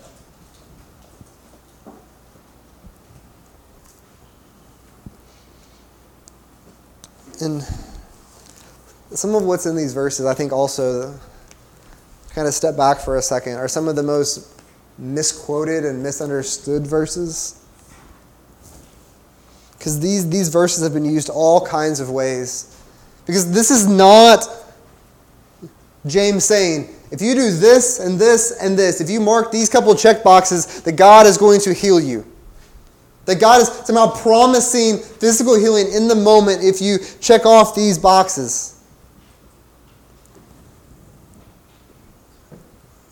And 7.41 7.63
some 9.11 9.35
of 9.35 9.43
what's 9.43 9.67
in 9.67 9.77
these 9.77 9.93
verses, 9.93 10.25
I 10.25 10.35
think 10.35 10.53
also, 10.53 11.19
kind 12.31 12.49
of 12.49 12.55
step 12.55 12.77
back 12.77 13.01
for 13.01 13.17
a 13.17 13.23
second, 13.23 13.55
are 13.57 13.69
some 13.69 13.87
of 13.87 13.97
the 13.97 14.03
most 14.03 14.63
misquoted 14.97 15.85
and 15.85 16.03
misunderstood 16.03 16.87
verses. 16.87 17.61
Because 19.77 20.01
these, 20.01 20.29
these 20.31 20.49
verses 20.49 20.83
have 20.83 20.95
been 20.95 21.05
used 21.05 21.29
all 21.29 21.67
kinds 21.67 22.01
of 22.01 22.09
ways. 22.09 22.83
Because 23.27 23.53
this 23.53 23.71
is 23.71 23.87
not 23.87 24.47
James 26.07 26.45
saying, 26.45 26.89
if 27.11 27.23
you 27.23 27.35
do 27.35 27.51
this 27.51 27.99
and 28.01 28.19
this 28.19 28.59
and 28.61 28.79
this, 28.79 29.01
if 29.01 29.09
you 29.09 29.21
mark 29.21 29.51
these 29.51 29.69
couple 29.69 29.95
check 29.95 30.23
boxes, 30.23 30.83
that 30.83 30.93
God 30.93 31.27
is 31.27 31.39
going 31.39 31.61
to 31.61 31.73
heal 31.73 32.01
you. 32.01 32.27
That 33.25 33.41
God 33.41 33.63
is 33.63 33.69
somehow 33.69 34.11
promising 34.11 34.99
physical 34.99 35.59
healing 35.59 35.93
in 35.93 36.09
the 36.09 36.15
moment 36.15 36.63
if 36.63 36.81
you 36.81 36.99
check 37.21 37.47
off 37.47 37.75
these 37.75 37.99
boxes. 37.99 38.83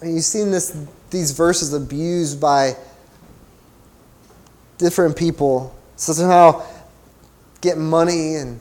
And 0.02 0.14
you've 0.14 0.24
seen 0.24 0.50
this, 0.50 0.76
these 1.10 1.30
verses 1.30 1.72
abused 1.72 2.40
by 2.40 2.76
different 4.76 5.16
people. 5.16 5.74
So 5.96 6.12
somehow 6.12 6.66
get 7.60 7.78
money 7.78 8.34
and 8.34 8.60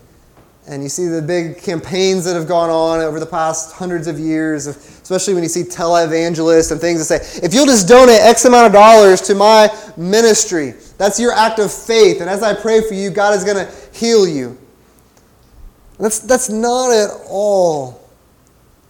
and 0.72 0.82
you 0.82 0.88
see 0.88 1.08
the 1.08 1.22
big 1.22 1.62
campaigns 1.62 2.24
that 2.24 2.34
have 2.34 2.48
gone 2.48 2.70
on 2.70 3.02
over 3.02 3.20
the 3.20 3.26
past 3.26 3.74
hundreds 3.74 4.08
of 4.08 4.18
years, 4.18 4.68
especially 4.68 5.34
when 5.34 5.44
you 5.44 5.50
see 5.50 5.64
televangelists 5.64 6.72
and 6.72 6.80
things 6.80 7.06
that 7.06 7.22
say, 7.22 7.46
if 7.46 7.54
you'll 7.54 7.66
just 7.66 7.90
donate 7.90 8.22
X 8.22 8.46
amount 8.46 8.68
of 8.68 8.72
dollars 8.72 9.20
to 9.20 9.36
my 9.36 9.70
ministry, 9.98 10.74
that's 10.98 11.20
your 11.20 11.34
act 11.34 11.60
of 11.60 11.74
faith. 11.74 12.22
And 12.22 12.30
as 12.30 12.42
I 12.42 12.54
pray 12.54 12.80
for 12.88 12.94
you, 12.94 13.10
God 13.10 13.36
is 13.36 13.44
going 13.44 13.58
to 13.58 13.70
heal 13.92 14.26
you. 14.26 14.58
That's, 16.00 16.20
that's 16.20 16.50
not 16.50 16.94
at 16.94 17.10
all 17.28 18.08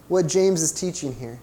what 0.08 0.28
James 0.28 0.62
is 0.62 0.72
teaching 0.72 1.16
here. 1.16 1.40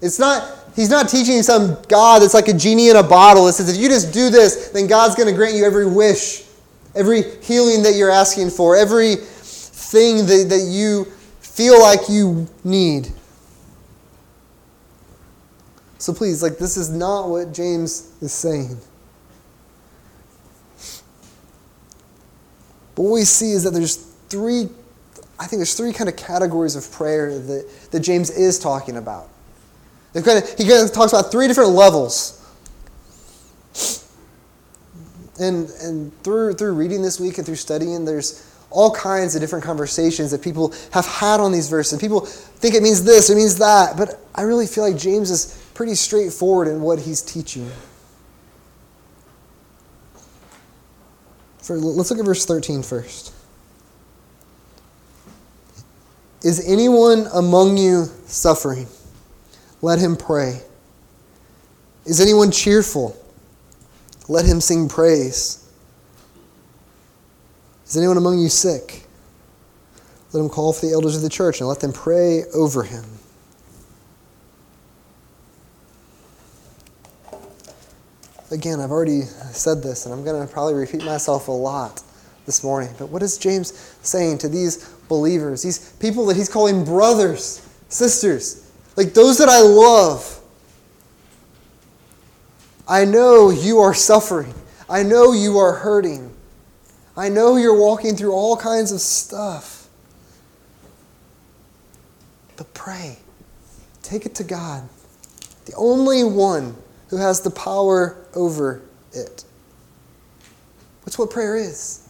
It's 0.00 0.20
not, 0.20 0.48
he's 0.76 0.90
not 0.90 1.08
teaching 1.08 1.42
some 1.42 1.76
God 1.88 2.22
that's 2.22 2.34
like 2.34 2.46
a 2.46 2.54
genie 2.54 2.90
in 2.90 2.96
a 2.96 3.02
bottle 3.02 3.46
that 3.46 3.54
says, 3.54 3.68
if 3.68 3.82
you 3.82 3.88
just 3.88 4.14
do 4.14 4.30
this, 4.30 4.68
then 4.68 4.86
God's 4.86 5.16
going 5.16 5.28
to 5.28 5.34
grant 5.34 5.56
you 5.56 5.64
every 5.64 5.86
wish, 5.86 6.44
every 6.94 7.22
healing 7.40 7.82
that 7.82 7.96
you're 7.96 8.12
asking 8.12 8.50
for, 8.50 8.76
every 8.76 9.16
thing 9.86 10.26
that, 10.26 10.46
that 10.50 10.66
you 10.68 11.04
feel 11.40 11.80
like 11.80 12.08
you 12.08 12.48
need. 12.64 13.08
So 15.98 16.12
please, 16.12 16.42
like, 16.42 16.58
this 16.58 16.76
is 16.76 16.90
not 16.90 17.28
what 17.28 17.52
James 17.52 18.12
is 18.20 18.32
saying. 18.32 18.76
But 22.94 23.02
what 23.02 23.12
we 23.12 23.22
see 23.22 23.52
is 23.52 23.62
that 23.64 23.70
there's 23.70 23.96
three, 23.96 24.68
I 25.38 25.46
think 25.46 25.60
there's 25.60 25.74
three 25.74 25.92
kind 25.92 26.08
of 26.08 26.16
categories 26.16 26.76
of 26.76 26.90
prayer 26.92 27.38
that, 27.38 27.90
that 27.90 28.00
James 28.00 28.30
is 28.30 28.58
talking 28.58 28.96
about. 28.96 29.28
Kind 30.14 30.42
of, 30.42 30.48
he 30.56 30.66
kind 30.66 30.82
of 30.82 30.92
talks 30.92 31.12
about 31.12 31.30
three 31.30 31.46
different 31.46 31.70
levels. 31.70 32.32
And, 35.38 35.68
and 35.82 36.22
through, 36.22 36.54
through 36.54 36.72
reading 36.72 37.02
this 37.02 37.20
week 37.20 37.36
and 37.36 37.46
through 37.46 37.56
studying, 37.56 38.06
there's 38.06 38.42
all 38.76 38.90
kinds 38.90 39.34
of 39.34 39.40
different 39.40 39.64
conversations 39.64 40.30
that 40.30 40.42
people 40.42 40.74
have 40.92 41.06
had 41.06 41.40
on 41.40 41.50
these 41.50 41.66
verses. 41.66 41.98
People 41.98 42.20
think 42.20 42.74
it 42.74 42.82
means 42.82 43.02
this, 43.02 43.30
it 43.30 43.34
means 43.34 43.56
that. 43.56 43.96
But 43.96 44.20
I 44.34 44.42
really 44.42 44.66
feel 44.66 44.84
like 44.84 44.98
James 44.98 45.30
is 45.30 45.66
pretty 45.72 45.94
straightforward 45.94 46.68
in 46.68 46.82
what 46.82 46.98
he's 46.98 47.22
teaching. 47.22 47.70
For, 51.62 51.78
let's 51.78 52.10
look 52.10 52.20
at 52.20 52.26
verse 52.26 52.44
13 52.44 52.82
first. 52.82 53.32
Is 56.42 56.62
anyone 56.68 57.28
among 57.32 57.78
you 57.78 58.04
suffering? 58.26 58.86
Let 59.80 59.98
him 59.98 60.16
pray. 60.16 60.60
Is 62.04 62.20
anyone 62.20 62.50
cheerful? 62.50 63.16
Let 64.28 64.44
him 64.44 64.60
sing 64.60 64.88
praise. 64.90 65.65
Is 67.86 67.96
anyone 67.96 68.16
among 68.16 68.38
you 68.38 68.48
sick? 68.48 69.04
Let 70.32 70.40
him 70.40 70.48
call 70.48 70.72
for 70.72 70.86
the 70.86 70.92
elders 70.92 71.14
of 71.16 71.22
the 71.22 71.28
church 71.28 71.60
and 71.60 71.68
let 71.68 71.80
them 71.80 71.92
pray 71.92 72.44
over 72.52 72.82
him. 72.82 73.04
Again, 78.50 78.80
I've 78.80 78.90
already 78.90 79.22
said 79.22 79.82
this, 79.82 80.04
and 80.04 80.14
I'm 80.14 80.24
going 80.24 80.46
to 80.46 80.52
probably 80.52 80.74
repeat 80.74 81.04
myself 81.04 81.48
a 81.48 81.52
lot 81.52 82.02
this 82.44 82.62
morning. 82.62 82.90
But 82.98 83.08
what 83.08 83.22
is 83.22 83.38
James 83.38 83.72
saying 84.02 84.38
to 84.38 84.48
these 84.48 84.88
believers, 85.08 85.62
these 85.62 85.92
people 85.94 86.26
that 86.26 86.36
he's 86.36 86.48
calling 86.48 86.84
brothers, 86.84 87.66
sisters, 87.88 88.70
like 88.96 89.14
those 89.14 89.38
that 89.38 89.48
I 89.48 89.60
love? 89.60 90.40
I 92.88 93.04
know 93.04 93.50
you 93.50 93.78
are 93.78 93.94
suffering. 93.94 94.54
I 94.88 95.02
know 95.02 95.32
you 95.32 95.58
are 95.58 95.72
hurting. 95.72 96.35
I 97.16 97.28
know 97.28 97.56
you're 97.56 97.78
walking 97.78 98.16
through 98.16 98.32
all 98.32 98.56
kinds 98.56 98.92
of 98.92 99.00
stuff. 99.00 99.88
But 102.56 102.72
pray. 102.74 103.18
Take 104.02 104.24
it 104.26 104.34
to 104.36 104.44
God, 104.44 104.88
the 105.64 105.74
only 105.74 106.22
one 106.22 106.76
who 107.08 107.16
has 107.16 107.40
the 107.40 107.50
power 107.50 108.16
over 108.34 108.82
it. 109.12 109.44
That's 111.04 111.18
what 111.18 111.30
prayer 111.30 111.56
is. 111.56 112.08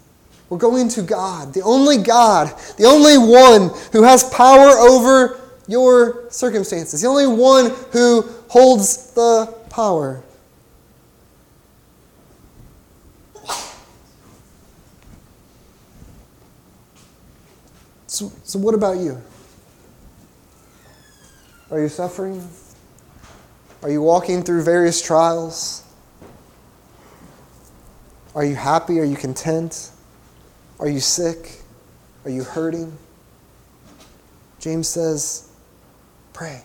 We're 0.50 0.58
going 0.58 0.88
to 0.90 1.02
God, 1.02 1.54
the 1.54 1.62
only 1.62 1.98
God, 1.98 2.54
the 2.76 2.84
only 2.84 3.16
one 3.16 3.70
who 3.92 4.02
has 4.02 4.24
power 4.24 4.68
over 4.68 5.40
your 5.66 6.30
circumstances, 6.30 7.02
the 7.02 7.08
only 7.08 7.26
one 7.26 7.72
who 7.92 8.22
holds 8.48 9.12
the 9.12 9.52
power. 9.70 10.22
So, 18.16 18.32
so 18.44 18.58
what 18.58 18.74
about 18.74 18.96
you? 18.96 19.20
Are 21.70 21.78
you 21.78 21.90
suffering? 21.90 22.48
Are 23.82 23.90
you 23.90 24.00
walking 24.00 24.42
through 24.42 24.62
various 24.62 25.02
trials? 25.02 25.84
Are 28.34 28.42
you 28.42 28.54
happy? 28.54 29.00
Are 29.00 29.04
you 29.04 29.16
content? 29.16 29.90
Are 30.80 30.88
you 30.88 30.98
sick? 30.98 31.60
Are 32.24 32.30
you 32.30 32.42
hurting? 32.42 32.96
James 34.60 34.88
says, 34.88 35.50
pray. 36.32 36.62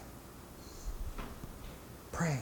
Pray. 2.13 2.39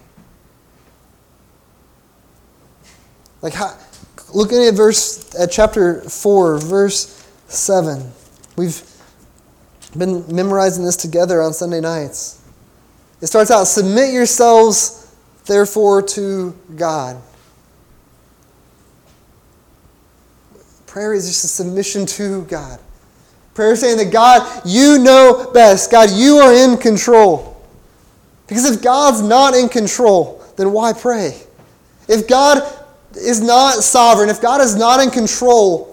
Like 3.41 3.55
how, 3.55 3.75
looking 4.35 4.63
at 4.65 4.75
verse 4.75 5.33
at 5.33 5.49
chapter 5.49 6.01
4, 6.01 6.59
verse 6.59 7.27
7. 7.47 8.11
We've 8.55 8.83
been 9.97 10.23
memorizing 10.33 10.85
this 10.85 10.95
together 10.95 11.41
on 11.41 11.53
Sunday 11.53 11.81
nights. 11.81 12.41
It 13.21 13.27
starts 13.27 13.51
out 13.51 13.65
submit 13.65 14.13
yourselves, 14.13 15.13
therefore, 15.45 16.01
to 16.03 16.51
God. 16.75 17.21
Prayer 20.85 21.13
is 21.13 21.27
just 21.27 21.43
a 21.43 21.47
submission 21.47 22.05
to 22.05 22.43
God. 22.45 22.79
Prayer 23.53 23.73
is 23.73 23.81
saying 23.81 23.97
that 23.97 24.11
God, 24.11 24.61
you 24.65 24.97
know 24.99 25.51
best. 25.53 25.91
God, 25.91 26.09
you 26.11 26.37
are 26.37 26.53
in 26.53 26.77
control. 26.77 27.61
Because 28.47 28.65
if 28.65 28.81
God's 28.81 29.21
not 29.21 29.53
in 29.53 29.69
control, 29.69 30.43
then 30.55 30.71
why 30.71 30.93
pray? 30.93 31.39
If 32.07 32.27
God 32.27 32.63
is 33.15 33.41
not 33.41 33.83
sovereign, 33.83 34.29
if 34.29 34.41
God 34.41 34.61
is 34.61 34.75
not 34.75 35.01
in 35.01 35.11
control, 35.11 35.88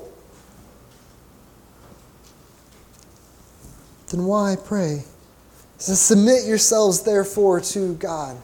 then 4.08 4.24
why 4.24 4.56
pray? 4.64 5.04
So 5.78 5.94
submit 5.94 6.44
yourselves, 6.46 7.02
therefore, 7.02 7.60
to 7.60 7.94
God. 7.94 8.36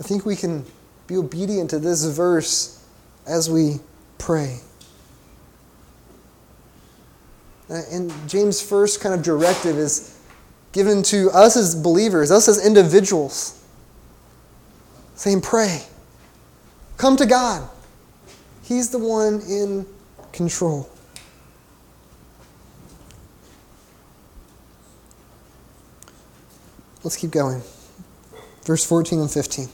I 0.00 0.02
think 0.02 0.26
we 0.26 0.34
can 0.34 0.64
be 1.06 1.16
obedient 1.16 1.70
to 1.70 1.78
this 1.78 2.04
verse 2.04 2.84
as 3.26 3.48
we 3.48 3.76
pray. 4.18 4.58
Uh, 7.70 7.82
and 7.90 8.12
James' 8.28 8.60
first 8.60 9.00
kind 9.00 9.14
of 9.14 9.22
directive 9.22 9.78
is 9.78 10.18
given 10.72 11.02
to 11.04 11.30
us 11.30 11.56
as 11.56 11.74
believers, 11.74 12.30
us 12.30 12.48
as 12.48 12.64
individuals, 12.64 13.62
saying, 15.14 15.40
Pray. 15.40 15.82
Come 16.96 17.16
to 17.16 17.26
God. 17.26 17.68
He's 18.62 18.90
the 18.90 18.98
one 18.98 19.40
in 19.48 19.86
control. 20.32 20.88
Let's 27.04 27.16
keep 27.16 27.30
going. 27.30 27.62
Verse 28.64 28.84
14 28.84 29.20
and 29.20 29.30
15. 29.30 29.68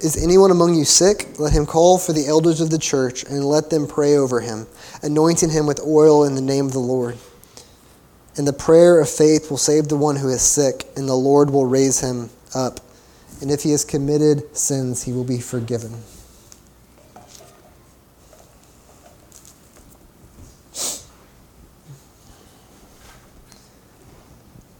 Is 0.00 0.22
anyone 0.22 0.50
among 0.50 0.74
you 0.74 0.84
sick? 0.84 1.38
Let 1.38 1.52
him 1.52 1.64
call 1.64 1.98
for 1.98 2.12
the 2.12 2.26
elders 2.26 2.60
of 2.60 2.70
the 2.70 2.78
church 2.78 3.24
and 3.24 3.44
let 3.44 3.70
them 3.70 3.86
pray 3.86 4.16
over 4.16 4.40
him, 4.40 4.66
anointing 5.02 5.50
him 5.50 5.66
with 5.66 5.80
oil 5.80 6.24
in 6.24 6.34
the 6.34 6.42
name 6.42 6.66
of 6.66 6.72
the 6.72 6.78
Lord. 6.78 7.16
And 8.36 8.46
the 8.46 8.52
prayer 8.52 9.00
of 9.00 9.08
faith 9.08 9.50
will 9.50 9.56
save 9.56 9.88
the 9.88 9.96
one 9.96 10.16
who 10.16 10.28
is 10.28 10.42
sick, 10.42 10.84
and 10.96 11.08
the 11.08 11.14
Lord 11.14 11.48
will 11.48 11.64
raise 11.64 12.00
him 12.00 12.28
up. 12.54 12.80
And 13.40 13.50
if 13.50 13.62
he 13.62 13.70
has 13.70 13.84
committed 13.84 14.54
sins, 14.56 15.04
he 15.04 15.12
will 15.12 15.24
be 15.24 15.40
forgiven. 15.40 16.02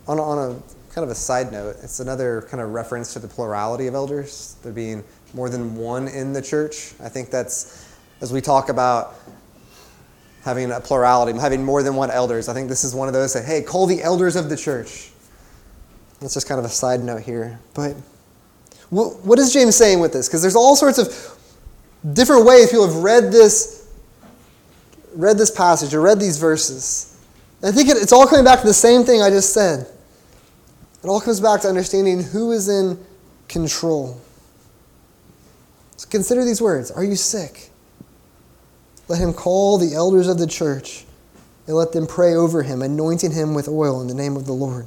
On, 0.09 0.19
on 0.19 0.39
a 0.39 0.93
kind 0.95 1.05
of 1.05 1.11
a 1.11 1.15
side 1.15 1.53
note. 1.53 1.77
It's 1.83 2.01
another 2.01 2.47
kind 2.49 2.63
of 2.63 2.71
reference 2.71 3.13
to 3.13 3.19
the 3.19 3.29
plurality 3.29 3.87
of 3.87 3.95
elders, 3.95 4.57
there 4.63 4.73
being 4.73 5.05
more 5.35 5.51
than 5.51 5.77
one 5.77 6.09
in 6.09 6.33
the 6.33 6.41
church. 6.41 6.95
I 7.03 7.09
think 7.09 7.31
that's, 7.31 7.87
as 8.21 8.33
we 8.33 8.41
talk 8.41 8.69
about 8.69 9.15
having 10.43 10.71
a 10.71 10.81
plurality, 10.81 11.39
having 11.39 11.65
more 11.65 11.83
than 11.83 11.97
one 11.97 12.11
elders, 12.11 12.49
I 12.49 12.55
think 12.55 12.69
this 12.69 12.85
is 12.85 12.95
one 12.95 13.09
of 13.09 13.15
those 13.15 13.35
that, 13.35 13.45
hey, 13.45 13.63
call 13.63 13.87
the 13.87 14.03
elders 14.03 14.37
of 14.37 14.49
the 14.49 14.57
church. 14.57 15.11
That's 16.21 16.35
just 16.35 16.49
kind 16.49 16.59
of 16.59 16.65
a 16.65 16.71
side 16.71 17.01
note 17.01 17.23
here. 17.23 17.59
But 17.75 17.95
what 18.89 19.39
is 19.39 19.53
James 19.53 19.77
saying 19.77 20.01
with 20.01 20.13
this? 20.13 20.29
Because 20.29 20.41
there's 20.41 20.57
all 20.57 20.77
sorts 20.77 20.99
of 20.99 21.37
different 22.15 22.47
ways 22.47 22.71
people 22.71 22.87
have 22.87 23.03
read 23.03 23.33
this, 23.33 23.93
read 25.15 25.37
this 25.37 25.51
passage 25.51 25.93
or 25.93 26.01
read 26.01 26.21
these 26.21 26.39
verses. 26.39 27.21
I 27.63 27.73
think 27.73 27.89
it's 27.89 28.13
all 28.13 28.27
coming 28.27 28.45
back 28.45 28.61
to 28.61 28.67
the 28.67 28.73
same 28.73 29.05
thing 29.05 29.21
I 29.21 29.29
just 29.29 29.53
said. 29.53 29.89
It 31.03 31.09
all 31.09 31.21
comes 31.21 31.41
back 31.41 31.61
to 31.63 31.69
understanding 31.69 32.23
who 32.23 32.53
is 32.53 32.69
in 32.69 32.99
control. 33.49 34.21
So 35.97 36.09
consider 36.09 36.45
these 36.45 36.61
words 36.61 36.91
Are 36.91 37.05
you 37.05 37.17
sick? 37.17 37.71
Let 39.09 39.21
him 39.21 39.33
call 39.33 39.79
the 39.79 39.95
elders 39.95 40.27
of 40.27 40.39
the 40.39 40.47
church 40.47 41.05
and 41.67 41.77
let 41.77 41.93
them 41.93 42.07
pray 42.07 42.35
over 42.35 42.63
him, 42.63 42.83
anointing 42.83 43.33
him 43.33 43.55
with 43.55 43.69
oil 43.69 44.01
in 44.01 44.09
the 44.09 44.15
name 44.15 44.37
of 44.37 44.47
the 44.47 44.53
Lord. 44.53 44.87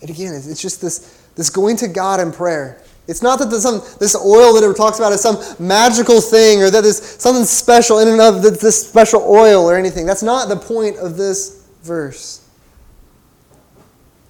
And 0.00 0.10
again, 0.10 0.34
it's 0.34 0.60
just 0.60 0.80
this, 0.80 1.26
this 1.36 1.50
going 1.50 1.76
to 1.78 1.88
God 1.88 2.20
in 2.20 2.32
prayer. 2.32 2.82
It's 3.08 3.22
not 3.22 3.38
that 3.38 3.50
some, 3.60 3.80
this 3.98 4.16
oil 4.16 4.52
that 4.54 4.68
it 4.68 4.76
talks 4.76 4.98
about 4.98 5.12
is 5.12 5.20
some 5.20 5.38
magical 5.64 6.20
thing 6.20 6.62
or 6.62 6.70
that 6.70 6.82
there's 6.82 7.00
something 7.00 7.44
special 7.44 8.00
in 8.00 8.08
and 8.08 8.20
of 8.20 8.42
this 8.42 8.88
special 8.88 9.22
oil 9.22 9.64
or 9.64 9.76
anything. 9.76 10.06
That's 10.06 10.24
not 10.24 10.48
the 10.48 10.56
point 10.56 10.96
of 10.96 11.16
this 11.16 11.65
verse. 11.86 12.46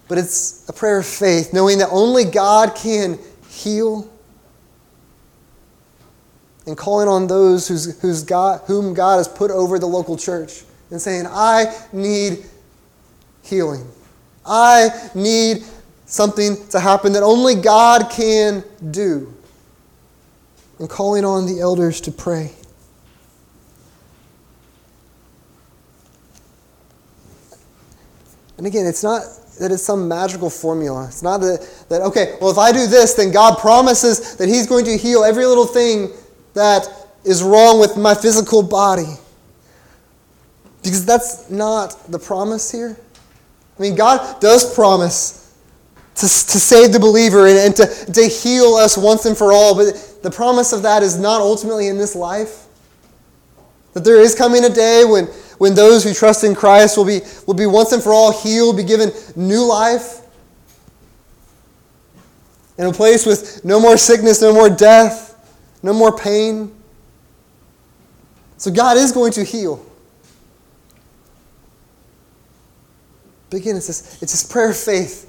But 0.07 0.17
it's 0.17 0.67
a 0.69 0.73
prayer 0.73 0.99
of 0.99 1.05
faith, 1.05 1.53
knowing 1.53 1.79
that 1.79 1.89
only 1.91 2.23
God 2.23 2.75
can 2.75 3.19
heal 3.49 4.09
and 6.65 6.77
calling 6.77 7.07
on 7.07 7.27
those 7.27 7.67
who's, 7.67 7.99
who's 8.01 8.23
God, 8.23 8.61
whom 8.67 8.93
God 8.93 9.17
has 9.17 9.27
put 9.27 9.51
over 9.51 9.79
the 9.79 9.85
local 9.85 10.17
church 10.17 10.63
and 10.91 11.01
saying, 11.01 11.25
I 11.27 11.73
need 11.91 12.45
healing. 13.41 13.85
I 14.45 14.89
need 15.15 15.63
something 16.05 16.67
to 16.69 16.79
happen 16.79 17.13
that 17.13 17.23
only 17.23 17.55
God 17.55 18.09
can 18.11 18.63
do. 18.91 19.33
And 20.79 20.89
calling 20.89 21.25
on 21.25 21.47
the 21.47 21.59
elders 21.59 21.99
to 22.01 22.11
pray. 22.11 22.51
And 28.57 28.65
again, 28.65 28.85
it's 28.85 29.03
not 29.03 29.21
that 29.59 29.71
it's 29.71 29.83
some 29.83 30.07
magical 30.07 30.49
formula. 30.49 31.05
It's 31.07 31.23
not 31.23 31.39
that, 31.39 31.85
that, 31.89 32.01
okay, 32.01 32.37
well, 32.41 32.51
if 32.51 32.57
I 32.57 32.71
do 32.71 32.87
this, 32.87 33.13
then 33.13 33.31
God 33.31 33.57
promises 33.59 34.35
that 34.37 34.47
He's 34.47 34.67
going 34.67 34.85
to 34.85 34.97
heal 34.97 35.23
every 35.23 35.45
little 35.45 35.65
thing 35.65 36.11
that 36.53 36.87
is 37.23 37.43
wrong 37.43 37.79
with 37.79 37.97
my 37.97 38.13
physical 38.13 38.63
body. 38.63 39.15
Because 40.83 41.05
that's 41.05 41.49
not 41.49 42.11
the 42.11 42.19
promise 42.19 42.71
here. 42.71 42.97
I 43.77 43.81
mean, 43.81 43.95
God 43.95 44.39
does 44.39 44.73
promise 44.73 45.53
to, 46.15 46.21
to 46.21 46.27
save 46.27 46.93
the 46.93 46.99
believer 46.99 47.47
and, 47.47 47.57
and 47.57 47.75
to, 47.75 48.11
to 48.11 48.27
heal 48.27 48.73
us 48.75 48.97
once 48.97 49.25
and 49.25 49.37
for 49.37 49.51
all, 49.51 49.75
but 49.75 50.23
the 50.23 50.31
promise 50.31 50.73
of 50.73 50.81
that 50.83 51.03
is 51.03 51.19
not 51.19 51.41
ultimately 51.41 51.87
in 51.87 51.97
this 51.97 52.15
life. 52.15 52.65
That 53.93 54.03
there 54.03 54.19
is 54.19 54.33
coming 54.33 54.63
a 54.63 54.69
day 54.69 55.03
when, 55.05 55.27
when 55.57 55.73
those 55.73 56.03
who 56.03 56.13
trust 56.13 56.43
in 56.43 56.55
Christ 56.55 56.97
will 56.97 57.05
be, 57.05 57.21
will 57.45 57.53
be 57.53 57.65
once 57.65 57.91
and 57.91 58.01
for 58.01 58.13
all 58.13 58.31
healed, 58.31 58.77
be 58.77 58.83
given 58.83 59.11
new 59.35 59.65
life, 59.65 60.21
in 62.77 62.85
a 62.85 62.93
place 62.93 63.25
with 63.25 63.65
no 63.65 63.79
more 63.79 63.97
sickness, 63.97 64.41
no 64.41 64.53
more 64.53 64.69
death, 64.69 65.35
no 65.81 65.93
more 65.93 66.15
pain. 66.15 66.73
So 68.57 68.71
God 68.71 68.97
is 68.97 69.11
going 69.11 69.31
to 69.33 69.43
heal. 69.43 69.83
But 73.49 73.61
again, 73.61 73.77
it's 73.77 73.87
this, 73.87 74.21
it's 74.21 74.31
this 74.31 74.43
prayer 74.43 74.71
of 74.71 74.77
faith. 74.77 75.23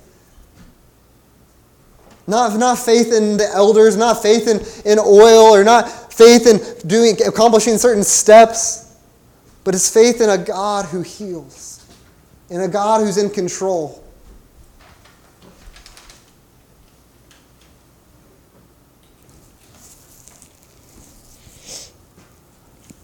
Not, 2.27 2.59
not 2.59 2.79
faith 2.79 3.13
in 3.13 3.39
the 3.39 3.49
elders, 3.55 3.97
not 3.97 4.23
faith 4.23 4.49
in, 4.49 4.59
in 4.91 4.99
oil, 4.99 5.55
or 5.55 5.65
not 5.65 6.13
faith 6.13 6.47
in 6.47 6.61
doing 6.87 7.17
accomplishing 7.27 7.79
certain 7.79 8.05
steps, 8.05 8.88
but 9.69 9.75
it's 9.75 9.93
faith 9.93 10.23
in 10.23 10.31
a 10.31 10.39
God 10.39 10.87
who 10.87 11.03
heals, 11.03 11.85
in 12.49 12.63
a 12.63 12.69
God 12.69 13.03
who's 13.03 13.19
in 13.19 13.29
control. 13.29 14.03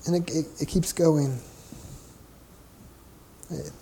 And 0.07 0.17
it, 0.17 0.35
it, 0.35 0.47
it 0.63 0.69
keeps 0.69 0.95
going 0.95 1.39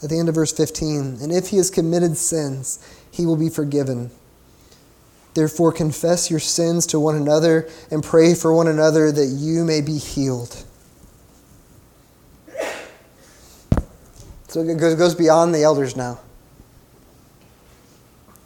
at 0.02 0.10
the 0.10 0.18
end 0.18 0.28
of 0.28 0.34
verse 0.34 0.50
15. 0.52 1.18
And 1.22 1.30
if 1.30 1.50
he 1.50 1.58
has 1.58 1.70
committed 1.70 2.16
sins, 2.16 2.84
he 3.12 3.26
will 3.26 3.36
be 3.36 3.48
forgiven. 3.48 4.10
Therefore, 5.34 5.70
confess 5.70 6.32
your 6.32 6.40
sins 6.40 6.86
to 6.88 6.98
one 6.98 7.14
another 7.14 7.68
and 7.92 8.02
pray 8.02 8.34
for 8.34 8.52
one 8.52 8.66
another 8.66 9.12
that 9.12 9.26
you 9.26 9.64
may 9.64 9.82
be 9.82 9.98
healed. 9.98 10.64
So 14.52 14.60
it 14.60 14.78
goes 14.78 15.14
beyond 15.14 15.54
the 15.54 15.62
elders 15.62 15.96
now. 15.96 16.20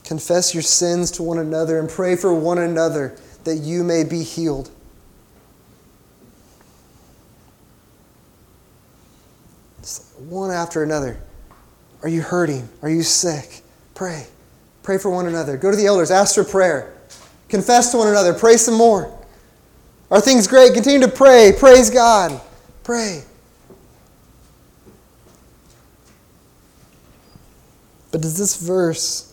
Confess 0.04 0.54
your 0.54 0.62
sins 0.62 1.10
to 1.10 1.24
one 1.24 1.38
another 1.38 1.80
and 1.80 1.90
pray 1.90 2.14
for 2.14 2.32
one 2.32 2.58
another 2.58 3.18
that 3.42 3.56
you 3.56 3.82
may 3.82 4.04
be 4.04 4.22
healed. 4.22 4.70
one 10.28 10.52
after 10.52 10.84
another. 10.84 11.20
Are 12.02 12.08
you 12.08 12.22
hurting? 12.22 12.68
Are 12.82 12.88
you 12.88 13.02
sick? 13.02 13.62
Pray. 13.94 14.26
Pray 14.84 14.98
for 14.98 15.10
one 15.10 15.26
another. 15.26 15.56
Go 15.56 15.72
to 15.72 15.76
the 15.76 15.86
elders, 15.86 16.12
ask 16.12 16.36
for 16.36 16.44
prayer. 16.44 16.94
Confess 17.48 17.90
to 17.90 17.98
one 17.98 18.08
another. 18.08 18.32
Pray 18.32 18.56
some 18.58 18.74
more. 18.74 19.12
Are 20.10 20.20
things 20.20 20.46
great? 20.46 20.72
Continue 20.72 21.00
to 21.00 21.12
pray. 21.12 21.52
Praise 21.58 21.90
God. 21.90 22.40
Pray. 22.84 23.24
But 28.16 28.22
does 28.22 28.38
this 28.38 28.57
verse 28.57 29.31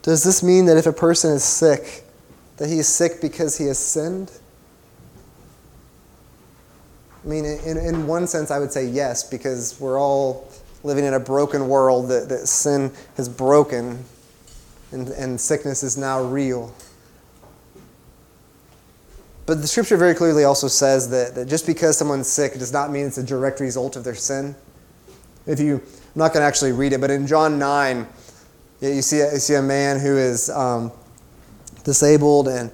does 0.00 0.24
this 0.24 0.42
mean 0.42 0.64
that 0.64 0.78
if 0.78 0.86
a 0.86 0.92
person 0.94 1.32
is 1.32 1.44
sick 1.44 2.02
that 2.56 2.70
he 2.70 2.78
is 2.78 2.88
sick 2.88 3.20
because 3.20 3.58
he 3.58 3.66
has 3.66 3.78
sinned? 3.78 4.32
I 7.22 7.28
mean, 7.28 7.44
in, 7.44 7.76
in 7.76 8.06
one 8.06 8.26
sense, 8.26 8.50
I 8.50 8.58
would 8.58 8.72
say 8.72 8.86
yes, 8.86 9.22
because 9.22 9.78
we're 9.78 10.00
all 10.00 10.50
living 10.82 11.04
in 11.04 11.12
a 11.12 11.20
broken 11.20 11.68
world 11.68 12.08
that, 12.08 12.30
that 12.30 12.46
sin 12.46 12.90
has 13.18 13.28
broken 13.28 14.02
and, 14.92 15.08
and 15.08 15.38
sickness 15.38 15.82
is 15.82 15.98
now 15.98 16.22
real. 16.22 16.74
But 19.44 19.60
the 19.60 19.68
scripture 19.68 19.98
very 19.98 20.14
clearly 20.14 20.44
also 20.44 20.68
says 20.68 21.10
that, 21.10 21.34
that 21.34 21.48
just 21.48 21.66
because 21.66 21.98
someone's 21.98 22.28
sick 22.28 22.54
does 22.54 22.72
not 22.72 22.90
mean 22.90 23.08
it's 23.08 23.18
a 23.18 23.22
direct 23.22 23.60
result 23.60 23.94
of 23.94 24.04
their 24.04 24.14
sin. 24.14 24.54
If 25.46 25.60
you, 25.60 25.82
I'm 26.14 26.18
not 26.18 26.32
going 26.32 26.42
to 26.42 26.46
actually 26.46 26.72
read 26.72 26.92
it, 26.92 27.00
but 27.00 27.10
in 27.10 27.26
John 27.26 27.58
9, 27.58 28.06
you 28.80 29.02
see, 29.02 29.18
you 29.18 29.38
see 29.38 29.54
a 29.54 29.62
man 29.62 29.98
who 29.98 30.16
is 30.16 30.48
um, 30.50 30.92
disabled 31.84 32.48
and 32.48 32.70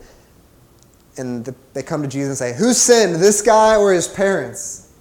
and 1.16 1.44
the, 1.44 1.54
they 1.74 1.82
come 1.82 2.02
to 2.02 2.08
Jesus 2.08 2.28
and 2.28 2.38
say, 2.38 2.58
Who 2.58 2.72
sinned, 2.72 3.16
this 3.16 3.42
guy 3.42 3.76
or 3.76 3.92
his 3.92 4.08
parents? 4.08 4.92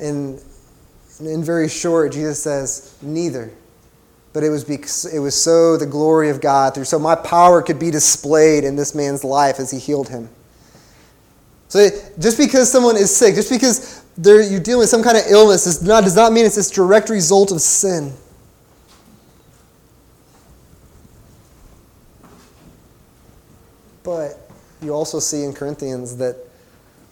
And 0.00 0.42
in 1.20 1.44
very 1.44 1.68
short, 1.68 2.12
Jesus 2.12 2.42
says, 2.42 2.96
Neither. 3.02 3.52
But 4.32 4.42
it 4.42 4.48
was, 4.48 4.64
because, 4.64 5.04
it 5.04 5.18
was 5.18 5.40
so 5.40 5.76
the 5.76 5.86
glory 5.86 6.30
of 6.30 6.40
God, 6.40 6.74
through 6.74 6.86
so 6.86 6.98
my 6.98 7.14
power 7.14 7.60
could 7.60 7.78
be 7.78 7.90
displayed 7.90 8.64
in 8.64 8.76
this 8.76 8.94
man's 8.94 9.22
life 9.22 9.60
as 9.60 9.70
he 9.70 9.78
healed 9.78 10.08
him. 10.08 10.30
So 11.72 11.88
just 12.18 12.36
because 12.36 12.70
someone 12.70 12.98
is 12.98 13.16
sick, 13.16 13.34
just 13.34 13.48
because 13.48 14.04
you're 14.22 14.60
dealing 14.60 14.80
with 14.80 14.90
some 14.90 15.02
kind 15.02 15.16
of 15.16 15.22
illness, 15.30 15.64
does 15.64 15.82
not, 15.82 16.04
does 16.04 16.14
not 16.14 16.30
mean 16.30 16.44
it's 16.44 16.56
this 16.56 16.70
direct 16.70 17.08
result 17.08 17.50
of 17.50 17.62
sin. 17.62 18.12
But 24.02 24.38
you 24.82 24.92
also 24.92 25.18
see 25.18 25.44
in 25.44 25.54
Corinthians 25.54 26.18
that 26.18 26.36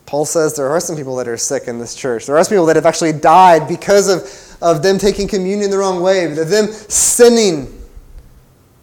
Paul 0.05 0.27
says 0.27 0.55
there 0.57 0.68
are 0.68 0.79
some 0.79 0.94
people 0.94 1.16
that 1.16 1.27
are 1.27 1.38
sick 1.38 1.66
in 1.66 1.79
this 1.79 1.94
church. 1.94 2.27
There 2.27 2.37
are 2.37 2.44
some 2.44 2.51
people 2.51 2.66
that 2.66 2.77
have 2.77 2.85
actually 2.85 3.12
died 3.12 3.66
because 3.66 4.11
of, 4.11 4.62
of 4.62 4.83
them 4.83 4.99
taking 4.99 5.27
communion 5.27 5.70
the 5.70 5.79
wrong 5.79 6.03
way, 6.03 6.27
of 6.27 6.51
them 6.51 6.66
sinning. 6.66 7.81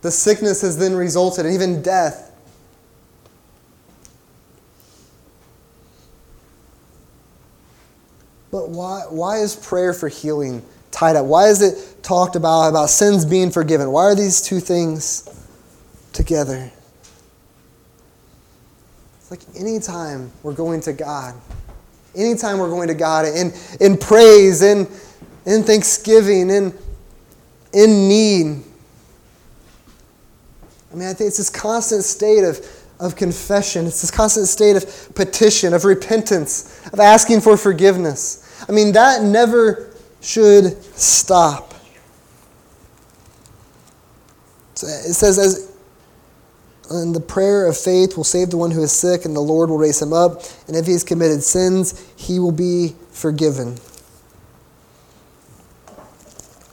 The 0.02 0.10
sickness 0.10 0.62
has 0.62 0.76
then 0.76 0.96
resulted 0.96 1.46
in 1.46 1.54
even 1.54 1.84
death. 1.84 2.27
But 8.58 8.70
why, 8.70 9.02
why 9.10 9.38
is 9.38 9.56
prayer 9.56 9.93
for 9.93 10.08
healing 10.08 10.63
tied 10.89 11.15
up? 11.15 11.28
Why 11.28 11.48
is 11.50 11.62
it 11.62 12.02
talked 12.02 12.36
about, 12.36 12.70
about 12.70 12.89
sins 12.89 13.24
being 13.24 13.52
forgiven? 13.52 13.91
Why 13.91 14.06
are 14.06 14.15
these 14.15 14.41
two 14.41 14.60
things 14.60 15.30
together? 16.12 16.72
It's 19.20 19.30
like 19.30 19.41
anytime 19.56 20.32
we're 20.41 20.56
going 20.56 20.82
to 20.82 20.93
God, 20.93 21.36
anytime 22.15 22.58
we're 22.58 22.72
going 22.72 22.88
to 22.88 22.96
God 22.96 23.28
in, 23.28 23.54
in 23.80 23.96
praise, 23.96 24.63
in, 24.63 24.88
in 25.46 25.62
thanksgiving, 25.62 26.50
in, 26.50 26.74
in 27.74 28.10
need, 28.10 28.63
I 30.91 30.96
mean, 30.96 31.08
I 31.08 31.13
think 31.13 31.28
it's 31.28 31.38
this 31.38 31.52
constant 31.52 32.06
state 32.06 32.43
of, 32.43 32.65
of 33.00 33.15
confession. 33.15 33.86
It's 33.86 34.02
this 34.02 34.10
constant 34.10 34.48
state 34.48 34.78
of 34.78 35.13
petition, 35.13 35.76
of 35.76 35.86
repentance, 35.86 36.82
of 36.91 37.00
asking 37.00 37.41
for 37.41 37.56
forgiveness. 37.56 38.46
I 38.68 38.72
mean, 38.72 38.92
that 38.94 39.24
never 39.24 39.94
should 40.22 40.82
stop. 40.96 41.74
It 44.74 45.14
says, 45.14 45.40
as 45.40 45.68
and 46.90 47.14
the 47.14 47.20
prayer 47.20 47.68
of 47.68 47.78
faith 47.78 48.16
will 48.16 48.24
save 48.24 48.50
the 48.50 48.58
one 48.58 48.72
who 48.72 48.82
is 48.82 48.92
sick, 48.92 49.26
and 49.26 49.36
the 49.36 49.42
Lord 49.42 49.70
will 49.70 49.78
raise 49.78 50.02
him 50.02 50.14
up. 50.14 50.44
And 50.68 50.76
if 50.76 50.86
he 50.86 50.94
has 50.94 51.04
committed 51.04 51.44
sins, 51.44 52.10
he 52.16 52.40
will 52.40 52.52
be 52.52 52.96
forgiven. 53.12 53.78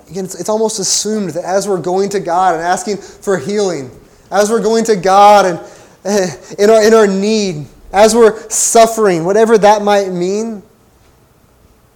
Again, 0.09 0.25
it's, 0.25 0.39
it's 0.39 0.49
almost 0.49 0.79
assumed 0.79 1.31
that 1.31 1.45
as 1.45 1.67
we're 1.67 1.81
going 1.81 2.11
to 2.11 2.21
God 2.21 2.55
and 2.55 2.63
asking 2.63 2.99
for 2.99 3.39
healing, 3.39 3.91
as 4.31 4.51
we're 4.51 4.63
going 4.63 4.85
to 4.85 4.97
God 4.97 5.47
and 5.47 5.59
in 6.59 6.71
our, 6.71 6.83
in 6.85 6.95
our 6.95 7.07
need, 7.07 7.67
as 7.93 8.15
we're 8.15 8.49
suffering, 8.51 9.25
whatever 9.25 9.59
that 9.59 9.83
might 9.83 10.11
mean, 10.11 10.63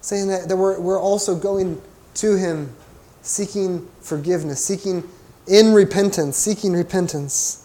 saying 0.00 0.28
that, 0.28 0.48
that 0.48 0.56
we're, 0.56 0.80
we're 0.80 1.00
also 1.00 1.36
going 1.36 1.80
to 2.14 2.36
Him 2.36 2.74
seeking 3.22 3.88
forgiveness, 4.00 4.64
seeking 4.64 5.08
in 5.46 5.72
repentance, 5.72 6.36
seeking 6.36 6.72
repentance. 6.72 7.64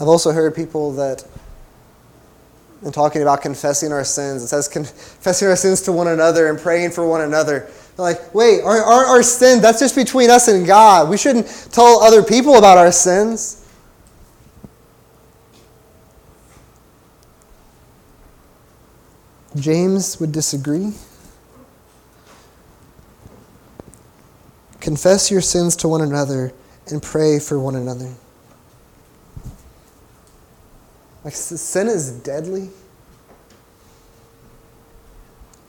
I've 0.00 0.06
also 0.06 0.30
heard 0.30 0.54
people 0.54 0.92
that 0.92 1.24
and 2.82 2.94
talking 2.94 3.22
about 3.22 3.42
confessing 3.42 3.92
our 3.92 4.04
sins. 4.04 4.42
It 4.42 4.48
says 4.48 4.68
confessing 4.68 5.48
our 5.48 5.56
sins 5.56 5.82
to 5.82 5.92
one 5.92 6.08
another 6.08 6.48
and 6.48 6.58
praying 6.58 6.92
for 6.92 7.06
one 7.06 7.22
another. 7.22 7.68
Like, 7.98 8.32
wait, 8.32 8.62
our, 8.62 8.78
our, 8.78 9.04
our 9.06 9.22
sin, 9.24 9.60
that's 9.60 9.80
just 9.80 9.96
between 9.96 10.30
us 10.30 10.46
and 10.46 10.64
God. 10.64 11.10
We 11.10 11.16
shouldn't 11.16 11.48
tell 11.72 12.00
other 12.00 12.22
people 12.22 12.56
about 12.56 12.78
our 12.78 12.92
sins. 12.92 13.68
James 19.56 20.20
would 20.20 20.30
disagree. 20.30 20.92
Confess 24.78 25.28
your 25.28 25.40
sins 25.40 25.74
to 25.76 25.88
one 25.88 26.00
another 26.00 26.52
and 26.86 27.02
pray 27.02 27.40
for 27.40 27.58
one 27.58 27.74
another. 27.74 28.14
Like 31.24 31.34
sin 31.34 31.88
is 31.88 32.12
deadly. 32.12 32.70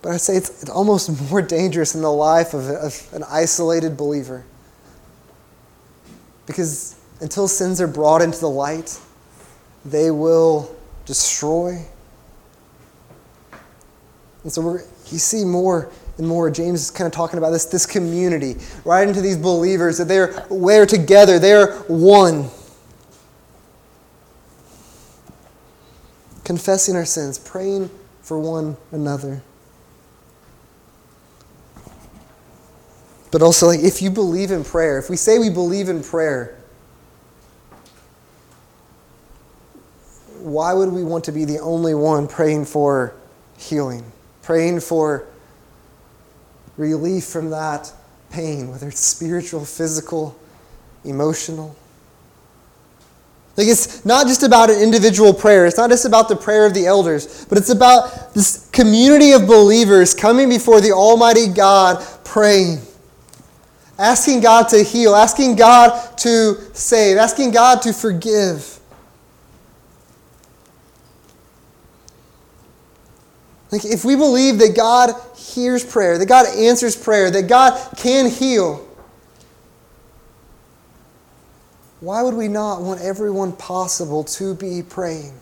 But 0.09 0.15
I 0.15 0.17
say 0.17 0.37
it's, 0.37 0.63
it's 0.63 0.71
almost 0.71 1.21
more 1.29 1.39
dangerous 1.39 1.93
in 1.93 2.01
the 2.01 2.11
life 2.11 2.55
of, 2.55 2.67
of 2.67 3.13
an 3.13 3.23
isolated 3.29 3.95
believer. 3.95 4.43
Because 6.47 6.95
until 7.21 7.47
sins 7.47 7.79
are 7.79 7.85
brought 7.85 8.23
into 8.23 8.39
the 8.39 8.49
light, 8.49 8.99
they 9.85 10.09
will 10.09 10.75
destroy. 11.05 11.85
And 14.41 14.51
so 14.51 14.63
we're, 14.63 14.81
you 15.11 15.19
see 15.19 15.45
more 15.45 15.91
and 16.17 16.27
more. 16.27 16.49
James 16.49 16.81
is 16.85 16.89
kind 16.89 17.05
of 17.05 17.13
talking 17.13 17.37
about 17.37 17.51
this, 17.51 17.65
this 17.65 17.85
community, 17.85 18.55
right 18.85 19.07
into 19.07 19.21
these 19.21 19.37
believers 19.37 19.99
that 19.99 20.07
they're, 20.07 20.43
they're 20.49 20.87
together, 20.87 21.37
they're 21.37 21.73
one. 21.83 22.49
confessing 26.45 26.95
our 26.95 27.05
sins, 27.05 27.37
praying 27.37 27.91
for 28.23 28.39
one 28.39 28.75
another. 28.91 29.43
But 33.31 33.41
also, 33.41 33.67
like, 33.67 33.81
if 33.81 34.01
you 34.01 34.09
believe 34.09 34.51
in 34.51 34.63
prayer, 34.63 34.97
if 34.97 35.09
we 35.09 35.15
say 35.15 35.37
we 35.37 35.49
believe 35.49 35.87
in 35.87 36.03
prayer, 36.03 36.57
why 40.39 40.73
would 40.73 40.91
we 40.91 41.03
want 41.03 41.23
to 41.25 41.31
be 41.31 41.45
the 41.45 41.59
only 41.59 41.93
one 41.93 42.27
praying 42.27 42.65
for 42.65 43.13
healing, 43.57 44.03
praying 44.41 44.79
for 44.79 45.27
relief 46.77 47.25
from 47.25 47.49
that 47.51 47.91
pain, 48.31 48.71
whether 48.71 48.87
it's 48.87 49.01
spiritual, 49.01 49.65
physical, 49.65 50.37
emotional? 51.03 51.75
Like 53.57 53.67
it's 53.67 54.05
not 54.05 54.25
just 54.25 54.43
about 54.43 54.69
an 54.69 54.81
individual 54.81 55.33
prayer. 55.33 55.65
It's 55.65 55.75
not 55.75 55.89
just 55.89 56.05
about 56.05 56.29
the 56.29 56.35
prayer 56.37 56.65
of 56.65 56.73
the 56.73 56.85
elders, 56.85 57.45
but 57.45 57.57
it's 57.57 57.69
about 57.69 58.33
this 58.33 58.69
community 58.71 59.33
of 59.33 59.47
believers 59.47 60.13
coming 60.13 60.47
before 60.47 60.79
the 60.79 60.93
Almighty 60.93 61.47
God 61.47 62.01
praying. 62.23 62.79
Asking 63.99 64.39
God 64.39 64.69
to 64.69 64.81
heal, 64.81 65.13
asking 65.13 65.57
God 65.57 66.17
to 66.19 66.55
save, 66.73 67.17
asking 67.17 67.51
God 67.51 67.81
to 67.81 67.91
forgive. 67.91 68.79
Like 73.71 73.83
if 73.83 74.05
we 74.05 74.15
believe 74.15 74.57
that 74.59 74.73
God 74.75 75.11
hears 75.35 75.83
prayer, 75.83 76.17
that 76.17 76.27
God 76.27 76.47
answers 76.55 76.95
prayer, 76.95 77.29
that 77.29 77.47
God 77.47 77.97
can 77.97 78.29
heal, 78.29 78.87
why 81.99 82.23
would 82.23 82.35
we 82.35 82.47
not 82.47 82.81
want 82.81 83.01
everyone 83.01 83.51
possible 83.51 84.23
to 84.23 84.55
be 84.55 84.81
praying? 84.81 85.33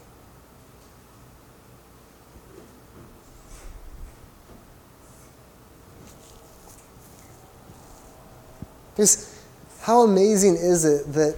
Because 8.97 9.45
how 9.81 10.01
amazing 10.01 10.55
is 10.55 10.83
it 10.83 11.13
that, 11.13 11.37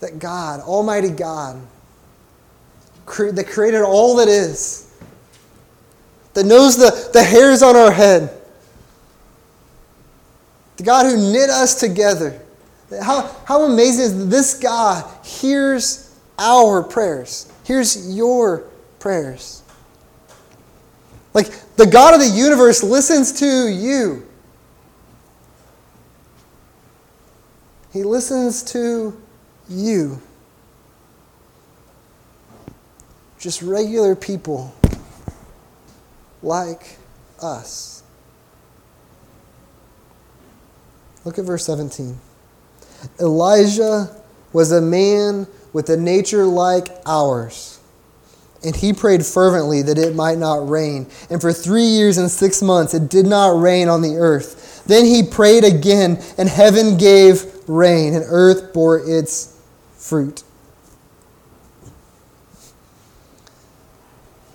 that 0.00 0.18
God, 0.18 0.60
Almighty 0.60 1.10
God, 1.10 1.60
that 3.04 3.46
created 3.46 3.82
all 3.82 4.16
that 4.16 4.28
is, 4.28 4.90
that 6.32 6.46
knows 6.46 6.78
the, 6.78 7.10
the 7.12 7.22
hairs 7.22 7.62
on 7.62 7.76
our 7.76 7.90
head, 7.90 8.30
the 10.78 10.82
God 10.82 11.04
who 11.04 11.30
knit 11.30 11.50
us 11.50 11.78
together, 11.78 12.40
how, 13.02 13.30
how 13.44 13.64
amazing 13.66 14.04
is 14.06 14.28
this 14.28 14.54
God 14.54 15.04
hears 15.26 16.18
our 16.38 16.82
prayers, 16.82 17.52
hears 17.64 18.16
your 18.16 18.64
prayers. 18.98 19.62
Like 21.34 21.50
the 21.76 21.86
God 21.86 22.14
of 22.14 22.20
the 22.20 22.34
universe 22.34 22.82
listens 22.82 23.30
to 23.40 23.68
you. 23.68 24.26
He 27.94 28.02
listens 28.02 28.64
to 28.72 29.16
you. 29.68 30.20
Just 33.38 33.62
regular 33.62 34.16
people 34.16 34.74
like 36.42 36.98
us. 37.40 38.02
Look 41.24 41.38
at 41.38 41.44
verse 41.44 41.64
17. 41.66 42.18
Elijah 43.20 44.10
was 44.52 44.72
a 44.72 44.80
man 44.80 45.46
with 45.72 45.88
a 45.88 45.96
nature 45.96 46.46
like 46.46 46.88
ours. 47.06 47.78
And 48.64 48.74
he 48.74 48.92
prayed 48.92 49.24
fervently 49.24 49.82
that 49.82 49.98
it 49.98 50.16
might 50.16 50.38
not 50.38 50.68
rain. 50.68 51.06
And 51.30 51.40
for 51.40 51.52
three 51.52 51.84
years 51.84 52.18
and 52.18 52.28
six 52.28 52.60
months 52.60 52.92
it 52.92 53.08
did 53.08 53.26
not 53.26 53.60
rain 53.60 53.88
on 53.88 54.02
the 54.02 54.16
earth. 54.16 54.63
Then 54.86 55.04
he 55.04 55.22
prayed 55.22 55.64
again, 55.64 56.22
and 56.36 56.48
heaven 56.48 56.96
gave 56.96 57.46
rain, 57.68 58.14
and 58.14 58.24
earth 58.28 58.72
bore 58.72 58.98
its 58.98 59.58
fruit. 59.96 60.42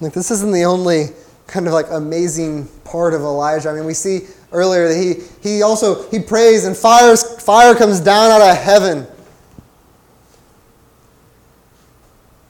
Like, 0.01 0.13
this 0.13 0.31
isn't 0.31 0.51
the 0.51 0.63
only 0.63 1.07
kind 1.47 1.67
of 1.67 1.73
like 1.73 1.87
amazing 1.89 2.67
part 2.85 3.13
of 3.13 3.21
Elijah. 3.21 3.69
I 3.69 3.73
mean, 3.73 3.85
we 3.85 3.93
see 3.93 4.27
earlier 4.51 4.87
that 4.87 4.95
he, 4.95 5.15
he 5.41 5.61
also 5.61 6.09
he 6.09 6.19
prays 6.19 6.65
and 6.65 6.77
fires, 6.77 7.41
fire 7.41 7.75
comes 7.75 7.99
down 7.99 8.31
out 8.31 8.41
of 8.41 8.57
heaven. 8.57 9.07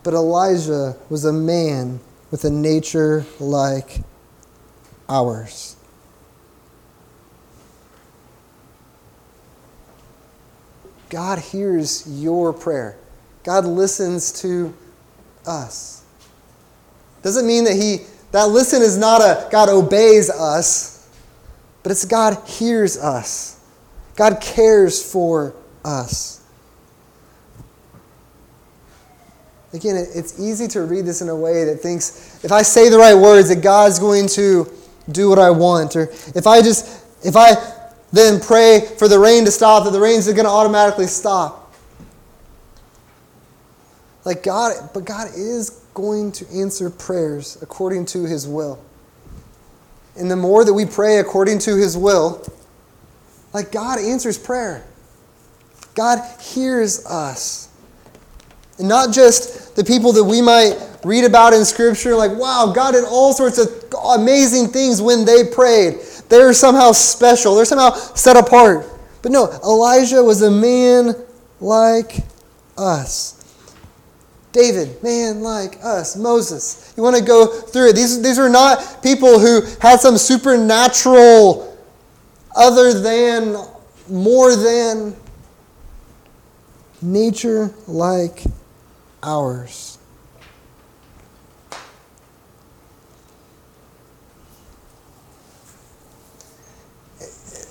But 0.04 0.14
Elijah 0.14 0.96
was 1.10 1.26
a 1.26 1.34
man 1.34 2.00
with 2.32 2.46
a 2.46 2.50
nature 2.50 3.26
like 3.40 4.02
ours. 5.08 5.76
God 11.10 11.40
hears 11.40 12.06
your 12.22 12.54
prayer. 12.54 12.98
God 13.44 13.66
listens 13.66 14.32
to 14.42 14.74
us. 15.46 16.04
Doesn't 17.22 17.48
mean 17.48 17.64
that 17.66 17.76
he 17.76 18.06
that 18.32 18.50
listen 18.50 18.82
is 18.82 18.98
not 18.98 19.22
a 19.22 19.50
God 19.52 19.70
obeys 19.70 20.30
us, 20.30 21.10
but 21.82 21.92
it's 21.92 22.06
God 22.06 22.38
hears 22.48 22.98
us. 22.98 23.60
God 24.16 24.40
cares 24.40 25.12
for 25.12 25.56
us. 25.84 26.44
Again, 29.74 29.96
it's 30.14 30.40
easy 30.40 30.68
to 30.70 30.82
read 30.82 31.06
this 31.06 31.22
in 31.22 31.30
a 31.30 31.36
way 31.36 31.66
that 31.66 31.80
thinks 31.80 32.44
if 32.44 32.52
I 32.52 32.64
say 32.64 32.90
the 32.90 32.98
right 32.98 33.16
words, 33.16 33.50
that 33.50 33.62
God's 33.62 34.00
going 34.00 34.28
to 34.30 34.72
do 35.12 35.30
what 35.30 35.40
I 35.40 35.50
want. 35.52 35.96
Or 35.96 36.04
if 36.36 36.48
I 36.48 36.62
just, 36.62 37.06
if 37.26 37.36
I 37.36 37.56
then 38.12 38.40
pray 38.40 38.82
for 38.98 39.08
the 39.08 39.20
rain 39.20 39.46
to 39.46 39.52
stop, 39.52 39.84
that 39.84 39.92
the 39.92 40.00
rain's 40.00 40.26
going 40.26 40.38
to 40.38 40.50
automatically 40.50 41.08
stop. 41.08 41.74
Like 44.26 44.44
God, 44.44 44.90
but 44.94 45.06
God 45.06 45.30
is 45.36 45.82
going 45.94 46.32
to 46.34 46.48
answer 46.50 46.90
prayers 46.90 47.58
according 47.62 48.06
to 48.08 48.26
his 48.26 48.48
will. 48.48 48.84
And 50.16 50.30
the 50.30 50.36
more 50.36 50.66
that 50.66 50.74
we 50.74 50.86
pray 50.86 51.20
according 51.20 51.60
to 51.60 51.76
his 51.76 51.98
will, 51.98 52.46
like 53.54 53.72
God 53.72 54.00
answers 54.00 54.38
prayer. 54.38 54.86
God 55.96 56.20
hears 56.40 57.06
us. 57.06 57.70
And 58.78 58.88
not 58.88 59.14
just 59.14 59.76
the 59.76 59.84
people 59.84 60.14
that 60.14 60.24
we 60.24 60.42
might 60.42 60.78
read 61.04 61.26
about 61.26 61.54
in 61.54 61.66
Scripture, 61.66 62.16
like, 62.16 62.32
wow, 62.32 62.72
God 62.74 62.92
did 62.92 63.04
all 63.04 63.34
sorts 63.34 63.58
of 63.58 63.68
amazing 64.16 64.68
things 64.68 65.02
when 65.02 65.26
they 65.26 65.44
prayed. 65.44 66.00
They're 66.30 66.54
somehow 66.54 66.92
special, 66.94 67.56
they're 67.56 67.66
somehow 67.66 67.92
set 67.92 68.38
apart. 68.38 68.86
But 69.22 69.32
no, 69.32 69.52
Elijah 69.64 70.24
was 70.24 70.42
a 70.42 70.52
man 70.52 71.14
like 71.60 72.24
us. 72.78 73.36
David, 74.52 75.02
man 75.04 75.42
like 75.42 75.78
us. 75.84 76.16
Moses. 76.16 76.94
You 76.98 77.04
want 77.04 77.16
to 77.16 77.24
go 77.24 77.46
through 77.46 77.90
it. 77.90 77.96
These, 77.96 78.22
these 78.22 78.40
are 78.40 78.50
not 78.50 79.04
people 79.04 79.40
who 79.40 79.62
had 79.80 80.00
some 80.00 80.18
supernatural, 80.18 81.78
other 82.56 83.00
than, 83.00 83.56
more 84.10 84.56
than 84.56 85.16
nature 87.02 87.72
like 87.88 88.44
ours. 89.22 89.99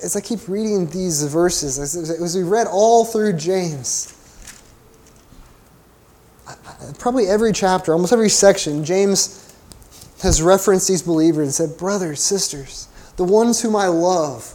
As 0.02 0.14
I 0.16 0.20
keep 0.20 0.46
reading 0.48 0.88
these 0.88 1.24
verses, 1.24 1.78
as 1.78 2.36
we 2.36 2.42
read 2.42 2.66
all 2.66 3.04
through 3.04 3.32
James, 3.34 4.14
probably 6.98 7.26
every 7.26 7.52
chapter, 7.52 7.92
almost 7.92 8.12
every 8.12 8.28
section, 8.28 8.84
James 8.84 9.54
has 10.22 10.42
referenced 10.42 10.88
these 10.88 11.02
believers 11.02 11.46
and 11.46 11.54
said, 11.54 11.78
Brothers, 11.78 12.20
sisters, 12.20 12.88
the 13.16 13.24
ones 13.24 13.60
whom 13.60 13.76
I 13.76 13.86
love, 13.86 14.54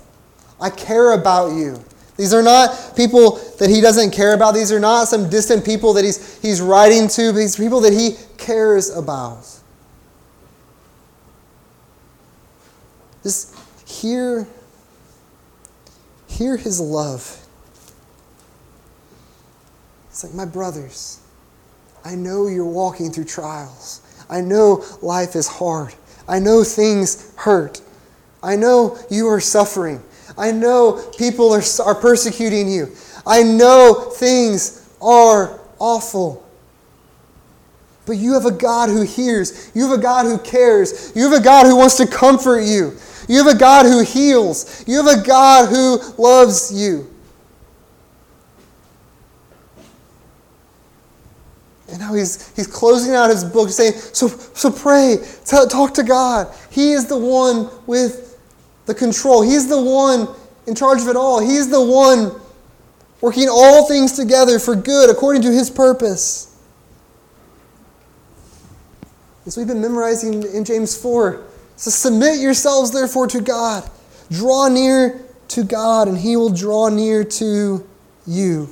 I 0.59 0.69
care 0.69 1.13
about 1.13 1.55
you. 1.55 1.83
These 2.15 2.33
are 2.33 2.43
not 2.43 2.95
people 2.95 3.37
that 3.59 3.69
he 3.69 3.81
doesn't 3.81 4.11
care 4.11 4.33
about. 4.33 4.53
These 4.53 4.71
are 4.71 4.79
not 4.79 5.07
some 5.07 5.29
distant 5.29 5.65
people 5.65 5.93
that 5.93 6.05
he's, 6.05 6.39
he's 6.41 6.61
writing 6.61 7.07
to. 7.09 7.31
These 7.31 7.55
people 7.55 7.81
that 7.81 7.91
he 7.91 8.17
cares 8.37 8.95
about. 8.95 9.45
Just 13.23 13.55
hear, 13.87 14.47
hear 16.33 16.57
his 16.57 16.79
love. 16.79 17.39
It's 20.09 20.23
like, 20.23 20.33
my 20.33 20.45
brothers, 20.45 21.19
I 22.03 22.15
know 22.15 22.47
you're 22.47 22.65
walking 22.65 23.11
through 23.11 23.25
trials. 23.25 24.01
I 24.29 24.41
know 24.41 24.83
life 25.01 25.35
is 25.35 25.47
hard. 25.47 25.93
I 26.27 26.39
know 26.39 26.63
things 26.63 27.33
hurt. 27.35 27.81
I 28.41 28.55
know 28.55 28.97
you 29.09 29.27
are 29.27 29.39
suffering. 29.39 30.01
I 30.37 30.51
know 30.51 31.11
people 31.17 31.51
are, 31.53 31.63
are 31.85 31.95
persecuting 31.95 32.69
you. 32.69 32.91
I 33.25 33.43
know 33.43 34.11
things 34.15 34.89
are 35.01 35.59
awful. 35.79 36.42
But 38.05 38.17
you 38.17 38.33
have 38.33 38.45
a 38.45 38.51
God 38.51 38.89
who 38.89 39.01
hears. 39.01 39.71
You 39.73 39.89
have 39.89 39.97
a 39.97 40.01
God 40.01 40.25
who 40.25 40.37
cares. 40.37 41.13
You 41.15 41.29
have 41.29 41.39
a 41.39 41.43
God 41.43 41.65
who 41.65 41.77
wants 41.77 41.95
to 41.97 42.07
comfort 42.07 42.61
you. 42.61 42.97
You 43.29 43.43
have 43.43 43.55
a 43.55 43.57
God 43.57 43.85
who 43.85 44.03
heals. 44.03 44.83
You 44.87 45.03
have 45.05 45.19
a 45.19 45.23
God 45.25 45.69
who 45.69 45.99
loves 46.21 46.73
you. 46.73 47.09
And 51.89 51.99
now 51.99 52.13
he's, 52.13 52.53
he's 52.55 52.67
closing 52.67 53.13
out 53.13 53.29
his 53.29 53.43
book 53.43 53.69
saying, 53.69 53.93
so, 53.93 54.27
so 54.27 54.71
pray, 54.71 55.17
talk 55.45 55.93
to 55.93 56.03
God. 56.03 56.53
He 56.71 56.91
is 56.91 57.05
the 57.05 57.17
one 57.17 57.69
with 57.85 58.39
the 58.85 58.95
control. 58.95 59.43
He's 59.43 59.69
the 59.69 59.81
one 59.81 60.27
in 60.65 60.75
charge 60.75 61.01
of 61.01 61.07
it 61.07 61.15
all. 61.15 61.39
He's 61.39 61.69
the 61.69 61.83
one 61.83 62.31
working 63.21 63.47
all 63.49 63.87
things 63.87 64.13
together 64.13 64.59
for 64.59 64.75
good 64.75 65.09
according 65.09 65.43
to 65.43 65.51
his 65.51 65.69
purpose. 65.69 66.52
As 69.45 69.57
we've 69.57 69.67
been 69.67 69.81
memorizing 69.81 70.43
in 70.43 70.63
James 70.63 70.95
4, 70.95 71.43
so 71.75 71.91
submit 71.91 72.39
yourselves 72.39 72.91
therefore 72.91 73.27
to 73.27 73.41
God. 73.41 73.89
Draw 74.31 74.69
near 74.69 75.19
to 75.49 75.63
God, 75.63 76.07
and 76.07 76.17
he 76.17 76.37
will 76.37 76.49
draw 76.49 76.87
near 76.87 77.23
to 77.25 77.85
you. 78.25 78.69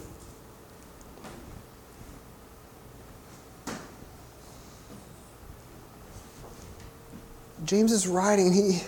James 7.66 7.92
is 7.92 8.08
writing, 8.08 8.52
he, 8.52 8.82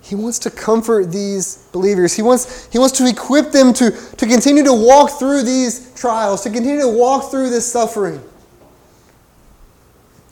he 0.00 0.14
wants 0.14 0.38
to 0.40 0.50
comfort 0.50 1.12
these 1.12 1.68
believers. 1.72 2.14
He 2.14 2.22
wants, 2.22 2.70
he 2.72 2.78
wants 2.78 2.96
to 2.98 3.06
equip 3.06 3.52
them 3.52 3.72
to, 3.74 3.90
to 3.90 4.26
continue 4.26 4.64
to 4.64 4.72
walk 4.72 5.18
through 5.18 5.42
these 5.42 5.92
trials, 5.94 6.42
to 6.42 6.50
continue 6.50 6.80
to 6.80 6.88
walk 6.88 7.30
through 7.30 7.50
this 7.50 7.70
suffering. 7.70 8.22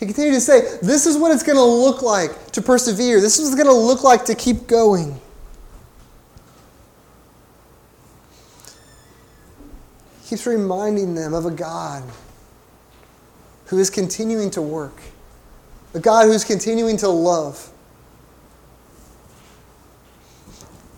He 0.00 0.06
continued 0.06 0.34
to 0.34 0.40
say, 0.40 0.78
This 0.82 1.06
is 1.06 1.16
what 1.16 1.30
it's 1.30 1.42
going 1.42 1.56
to 1.56 1.62
look 1.62 2.02
like 2.02 2.52
to 2.52 2.62
persevere. 2.62 3.20
This 3.20 3.38
is 3.38 3.44
what 3.44 3.54
it's 3.54 3.62
going 3.62 3.74
to 3.74 3.80
look 3.80 4.02
like 4.02 4.24
to 4.24 4.34
keep 4.34 4.66
going. 4.66 5.20
He 10.22 10.30
keeps 10.30 10.46
reminding 10.46 11.14
them 11.14 11.34
of 11.34 11.46
a 11.46 11.50
God 11.50 12.02
who 13.66 13.78
is 13.78 13.90
continuing 13.90 14.50
to 14.52 14.62
work, 14.62 15.00
a 15.94 16.00
God 16.00 16.26
who's 16.26 16.44
continuing 16.44 16.96
to 16.98 17.08
love 17.08 17.70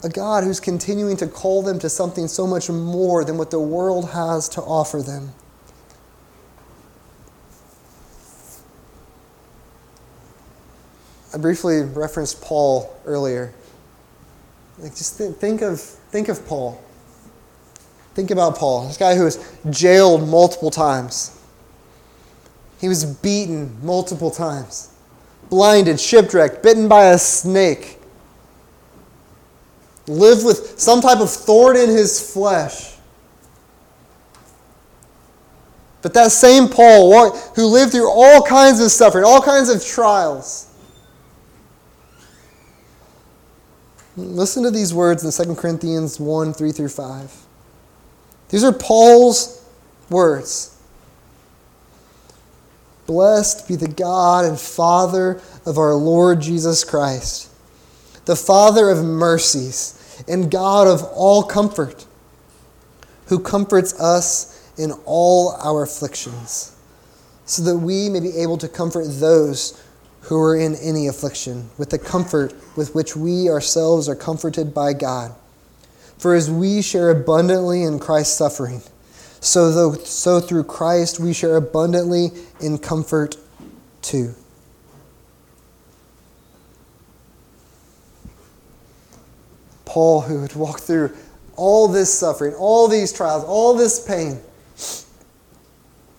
a 0.04 0.08
God 0.08 0.44
who's 0.44 0.60
continuing 0.60 1.16
to 1.18 1.26
call 1.28 1.62
them 1.62 1.78
to 1.78 1.88
something 1.88 2.26
so 2.26 2.46
much 2.46 2.68
more 2.68 3.24
than 3.24 3.38
what 3.38 3.50
the 3.50 3.60
world 3.60 4.10
has 4.10 4.48
to 4.50 4.60
offer 4.60 5.00
them. 5.00 5.32
I 11.34 11.38
briefly 11.38 11.82
referenced 11.82 12.42
Paul 12.42 12.94
earlier. 13.06 13.52
Like 14.78 14.94
just 14.94 15.18
th- 15.18 15.34
think 15.34 15.62
of 15.62 15.80
think 15.80 16.28
of 16.28 16.46
Paul. 16.46 16.82
Think 18.14 18.30
about 18.30 18.56
Paul, 18.56 18.86
this 18.88 18.98
guy 18.98 19.14
who 19.14 19.24
was 19.24 19.38
jailed 19.70 20.28
multiple 20.28 20.70
times. 20.70 21.38
He 22.80 22.88
was 22.88 23.04
beaten 23.04 23.78
multiple 23.82 24.30
times, 24.30 24.90
blinded, 25.48 25.98
shipwrecked, 25.98 26.62
bitten 26.62 26.88
by 26.88 27.06
a 27.06 27.18
snake 27.18 27.98
lived 30.06 30.44
with 30.44 30.78
some 30.80 31.00
type 31.00 31.20
of 31.20 31.30
thorn 31.30 31.76
in 31.76 31.88
his 31.88 32.32
flesh. 32.32 32.94
But 36.00 36.14
that 36.14 36.32
same 36.32 36.68
Paul, 36.68 37.30
who 37.54 37.66
lived 37.66 37.92
through 37.92 38.10
all 38.10 38.42
kinds 38.42 38.80
of 38.80 38.90
suffering, 38.90 39.24
all 39.24 39.40
kinds 39.40 39.68
of 39.68 39.84
trials, 39.84 40.66
listen 44.16 44.62
to 44.62 44.70
these 44.70 44.92
words 44.92 45.24
in 45.24 45.46
2 45.46 45.54
Corinthians 45.54 46.18
1 46.20 46.54
3 46.54 46.72
through 46.72 46.88
5. 46.88 47.32
These 48.50 48.64
are 48.64 48.72
Paul's 48.72 49.64
words. 50.10 50.76
Blessed 53.06 53.66
be 53.66 53.76
the 53.76 53.88
God 53.88 54.44
and 54.44 54.58
Father 54.58 55.40
of 55.66 55.78
our 55.78 55.94
Lord 55.94 56.40
Jesus 56.40 56.84
Christ 56.84 57.52
the 58.24 58.36
Father 58.36 58.88
of 58.90 59.04
mercies 59.04 60.22
and 60.28 60.50
God 60.50 60.86
of 60.86 61.02
all 61.14 61.42
comfort, 61.42 62.06
who 63.26 63.38
comforts 63.38 63.98
us 63.98 64.72
in 64.78 64.92
all 65.04 65.52
our 65.62 65.82
afflictions, 65.82 66.76
so 67.44 67.62
that 67.62 67.76
we 67.76 68.08
may 68.08 68.20
be 68.20 68.36
able 68.38 68.58
to 68.58 68.68
comfort 68.68 69.04
those 69.08 69.82
who 70.32 70.40
are 70.40 70.56
in 70.56 70.76
any 70.76 71.08
affliction 71.08 71.68
with 71.76 71.90
the 71.90 71.98
comfort 71.98 72.54
with 72.74 72.94
which 72.94 73.14
we 73.14 73.50
ourselves 73.50 74.08
are 74.08 74.16
comforted 74.16 74.72
by 74.72 74.94
God. 74.94 75.34
For 76.16 76.34
as 76.34 76.50
we 76.50 76.80
share 76.80 77.10
abundantly 77.10 77.82
in 77.82 77.98
Christ's 77.98 78.34
suffering, 78.34 78.80
so, 79.40 79.70
though, 79.70 79.92
so 79.92 80.40
through 80.40 80.64
Christ 80.64 81.20
we 81.20 81.34
share 81.34 81.56
abundantly 81.56 82.30
in 82.62 82.78
comfort 82.78 83.36
too. 84.00 84.34
Paul, 89.84 90.22
who 90.22 90.40
had 90.40 90.54
walked 90.54 90.84
through 90.84 91.14
all 91.56 91.88
this 91.88 92.10
suffering, 92.10 92.54
all 92.54 92.88
these 92.88 93.12
trials, 93.12 93.44
all 93.44 93.74
this 93.74 94.02
pain, 94.06 94.40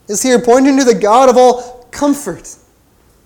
is 0.07 0.21
here 0.21 0.39
pointing 0.39 0.77
to 0.77 0.83
the 0.83 0.93
God 0.93 1.29
of 1.29 1.35
all 1.35 1.87
comfort, 1.89 2.57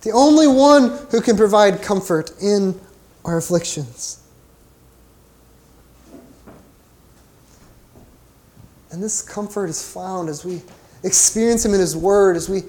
the 0.02 0.12
only 0.12 0.48
one 0.48 0.90
who 1.12 1.22
can 1.22 1.36
provide 1.36 1.82
comfort 1.82 2.32
in 2.42 2.80
our 3.26 3.38
afflictions. 3.38 4.24
And 8.92 9.04
this 9.04 9.22
comfort 9.22 9.70
is 9.70 9.82
found 9.92 10.30
as 10.30 10.46
we 10.46 10.62
experience 11.04 11.66
Him 11.66 11.74
in 11.74 11.80
His 11.80 11.96
Word, 11.96 12.36
as 12.36 12.50
we 12.50 12.64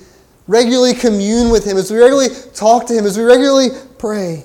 regularly 0.46 0.94
commune 0.94 1.50
with 1.50 1.64
Him, 1.64 1.76
as 1.76 1.90
we 1.90 1.98
regularly 1.98 2.28
talk 2.54 2.86
to 2.86 2.94
Him, 2.94 3.06
as 3.06 3.16
we 3.16 3.24
regularly 3.24 3.68
pray. 3.98 4.44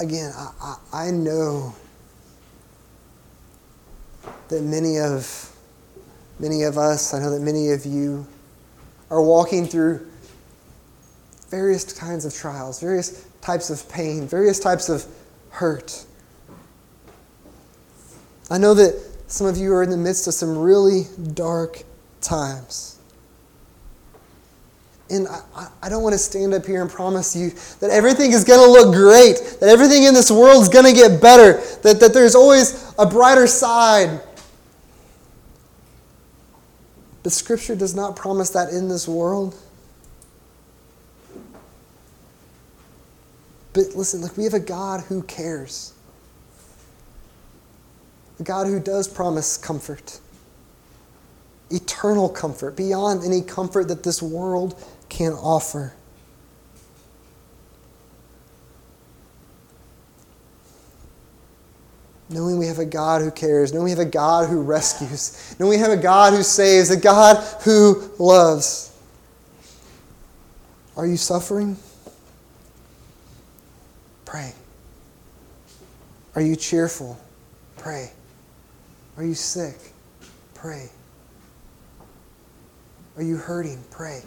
Again, 0.00 0.32
I, 0.36 0.50
I, 0.60 1.06
I 1.06 1.10
know 1.12 1.74
that 4.54 4.62
many 4.62 4.98
of 4.98 5.50
many 6.38 6.62
of 6.62 6.78
us, 6.78 7.12
I 7.12 7.18
know 7.18 7.30
that 7.30 7.40
many 7.40 7.70
of 7.70 7.84
you 7.84 8.24
are 9.10 9.20
walking 9.20 9.66
through 9.66 10.06
various 11.48 11.92
kinds 11.92 12.24
of 12.24 12.32
trials, 12.32 12.80
various 12.80 13.26
types 13.40 13.70
of 13.70 13.88
pain, 13.88 14.28
various 14.28 14.60
types 14.60 14.88
of 14.88 15.04
hurt. 15.50 16.04
I 18.50 18.58
know 18.58 18.74
that 18.74 18.94
some 19.26 19.46
of 19.46 19.56
you 19.56 19.72
are 19.72 19.82
in 19.82 19.90
the 19.90 19.96
midst 19.96 20.28
of 20.28 20.34
some 20.34 20.56
really 20.56 21.02
dark 21.32 21.82
times. 22.20 22.98
And 25.10 25.28
I, 25.28 25.68
I 25.82 25.88
don't 25.88 26.02
want 26.02 26.14
to 26.14 26.18
stand 26.18 26.54
up 26.54 26.64
here 26.64 26.80
and 26.80 26.90
promise 26.90 27.36
you 27.36 27.50
that 27.80 27.90
everything 27.90 28.32
is 28.32 28.44
going 28.44 28.60
to 28.60 28.70
look 28.70 28.94
great, 28.94 29.58
that 29.60 29.68
everything 29.68 30.04
in 30.04 30.14
this 30.14 30.30
world 30.30 30.62
is 30.62 30.68
going 30.68 30.86
to 30.86 30.92
get 30.92 31.20
better, 31.20 31.60
that, 31.82 32.00
that 32.00 32.14
there's 32.14 32.34
always 32.34 32.94
a 32.98 33.06
brighter 33.06 33.46
side. 33.46 34.20
But 37.24 37.32
Scripture 37.32 37.74
does 37.74 37.94
not 37.94 38.14
promise 38.14 38.50
that 38.50 38.68
in 38.68 38.88
this 38.88 39.08
world. 39.08 39.56
But 43.72 43.96
listen, 43.96 44.20
look, 44.20 44.36
we 44.36 44.44
have 44.44 44.54
a 44.54 44.60
God 44.60 45.00
who 45.00 45.22
cares. 45.22 45.94
A 48.38 48.42
God 48.42 48.66
who 48.66 48.78
does 48.78 49.08
promise 49.08 49.56
comfort. 49.56 50.20
Eternal 51.70 52.28
comfort, 52.28 52.76
beyond 52.76 53.24
any 53.24 53.40
comfort 53.40 53.88
that 53.88 54.02
this 54.02 54.22
world 54.22 54.80
can 55.08 55.32
offer. 55.32 55.94
Knowing 62.30 62.58
we 62.58 62.66
have 62.66 62.78
a 62.78 62.86
God 62.86 63.20
who 63.20 63.30
cares, 63.30 63.72
knowing 63.72 63.84
we 63.84 63.90
have 63.90 63.98
a 63.98 64.04
God 64.04 64.48
who 64.48 64.62
rescues, 64.62 65.54
knowing 65.58 65.70
we 65.70 65.78
have 65.78 65.90
a 65.90 66.02
God 66.02 66.32
who 66.32 66.42
saves, 66.42 66.90
a 66.90 66.96
God 66.96 67.36
who 67.62 68.10
loves. 68.18 68.92
Are 70.96 71.06
you 71.06 71.16
suffering? 71.16 71.76
Pray. 74.24 74.52
Are 76.34 76.42
you 76.42 76.56
cheerful? 76.56 77.18
Pray. 77.76 78.10
Are 79.16 79.24
you 79.24 79.34
sick? 79.34 79.76
Pray. 80.54 80.88
Are 83.16 83.22
you 83.22 83.36
hurting? 83.36 83.82
Pray. 83.90 84.22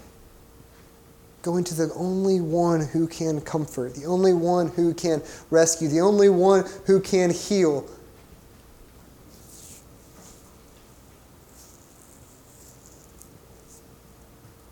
Go 1.48 1.56
into 1.56 1.74
the 1.76 1.94
only 1.94 2.42
one 2.42 2.82
who 2.82 3.08
can 3.08 3.40
comfort, 3.40 3.96
the 3.96 4.04
only 4.04 4.34
one 4.34 4.68
who 4.68 4.94
can 4.94 5.24
rescue, 5.50 5.88
the 5.88 6.02
only 6.02 6.28
one 6.28 6.66
who 6.86 7.00
can 7.00 7.30
heal. 7.30 7.90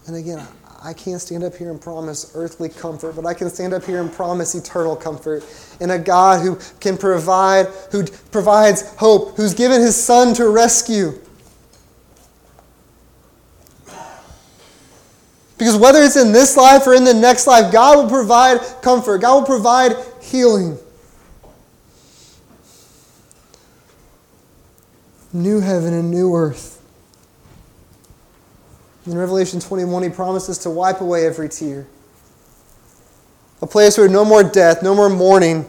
And 0.05 0.17
again, 0.17 0.45
I 0.83 0.91
can't 0.91 1.21
stand 1.21 1.45
up 1.45 1.55
here 1.55 1.71
and 1.71 1.79
promise 1.79 2.33
earthly 2.35 2.67
comfort, 2.67 3.15
but 3.15 3.25
I 3.25 3.33
can 3.33 3.49
stand 3.49 3.73
up 3.73 3.85
here 3.85 4.01
and 4.01 4.11
promise 4.11 4.53
eternal 4.53 4.97
comfort 4.97 5.45
in 5.79 5.91
a 5.91 5.97
God 5.97 6.41
who 6.41 6.59
can 6.81 6.97
provide, 6.97 7.67
who 7.93 8.03
provides 8.31 8.93
hope, 8.95 9.37
who's 9.37 9.53
given 9.53 9.79
his 9.79 9.95
son 9.95 10.33
to 10.33 10.49
rescue. 10.49 11.13
Because 15.57 15.77
whether 15.77 16.01
it's 16.01 16.17
in 16.17 16.31
this 16.31 16.57
life 16.57 16.85
or 16.85 16.93
in 16.93 17.03
the 17.03 17.13
next 17.13 17.47
life, 17.47 17.71
God 17.71 17.97
will 17.97 18.09
provide 18.09 18.59
comfort, 18.81 19.19
God 19.19 19.35
will 19.35 19.45
provide 19.45 19.95
healing. 20.21 20.77
New 25.31 25.59
heaven 25.59 25.93
and 25.93 26.11
new 26.11 26.33
earth. 26.33 26.81
In 29.05 29.17
Revelation 29.17 29.59
21, 29.59 30.03
he 30.03 30.09
promises 30.09 30.57
to 30.59 30.69
wipe 30.69 30.99
away 31.01 31.25
every 31.25 31.47
tear. 31.47 31.87
A 33.61 33.67
place 33.67 33.97
where 33.97 34.09
no 34.09 34.25
more 34.25 34.43
death, 34.43 34.81
no 34.81 34.95
more 34.95 35.09
mourning, 35.09 35.65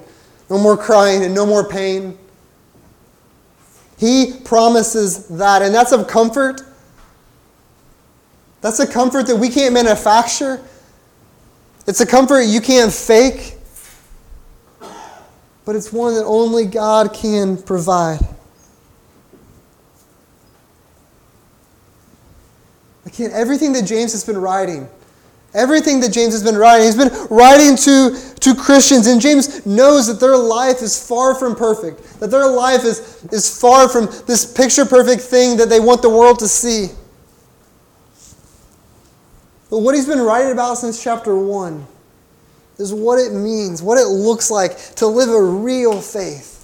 no 0.49 0.59
more 0.59 0.77
crying, 0.77 1.25
and 1.25 1.35
no 1.35 1.45
more 1.45 1.69
pain. 1.69 2.17
He 3.99 4.33
promises 4.45 5.29
that, 5.29 5.63
and 5.63 5.75
that's 5.75 5.93
of 5.93 6.07
comfort. 6.07 6.63
That's 8.61 8.81
a 8.81 8.87
comfort 8.87 9.27
that 9.27 9.37
we 9.37 9.49
can't 9.49 9.75
manufacture. 9.75 10.63
It's 11.87 12.01
a 12.01 12.07
comfort 12.07 12.43
you 12.43 12.61
can't 12.61 12.93
fake. 12.93 13.55
But 15.65 15.75
it's 15.75 15.93
one 15.93 16.15
that 16.15 16.25
only 16.25 16.67
God 16.67 17.13
can 17.13 17.61
provide. 17.61 18.21
Again, 23.05 23.31
everything 23.33 23.73
that 23.73 23.85
James 23.85 24.13
has 24.13 24.25
been 24.25 24.39
writing, 24.39 24.89
everything 25.55 26.01
that 26.01 26.13
James 26.13 26.35
has 26.35 26.43
been 26.43 26.57
writing, 26.57 26.85
he's 26.85 26.97
been 26.97 27.13
writing 27.31 27.77
to, 27.77 28.17
to 28.41 28.55
Christians, 28.55 29.07
and 29.07 29.21
James 29.21 29.65
knows 29.65 30.07
that 30.07 30.21
their 30.21 30.37
life 30.37 30.83
is 30.83 31.05
far 31.09 31.35
from 31.35 31.57
perfect, 31.57 32.21
that 32.21 32.31
their 32.31 32.47
life 32.49 32.85
is, 32.85 33.25
is 33.33 33.59
far 33.59 33.89
from 33.89 34.07
this 34.27 34.53
picture 34.53 34.85
perfect 34.85 35.23
thing 35.23 35.57
that 35.57 35.69
they 35.69 35.81
want 35.81 36.03
the 36.03 36.11
world 36.11 36.39
to 36.41 36.49
see. 36.49 36.89
But 39.71 39.79
what 39.79 39.95
he's 39.95 40.07
been 40.07 40.21
writing 40.21 40.53
about 40.53 40.75
since 40.79 41.03
chapter 41.03 41.37
1 41.37 41.87
is 42.79 42.93
what 42.93 43.19
it 43.19 43.33
means, 43.33 43.83
what 43.83 43.99
it 43.99 44.07
looks 44.07 44.51
like 44.51 44.77
to 44.97 45.07
live 45.07 45.31
a 45.31 45.43
real 45.43 46.01
faith 46.01 46.57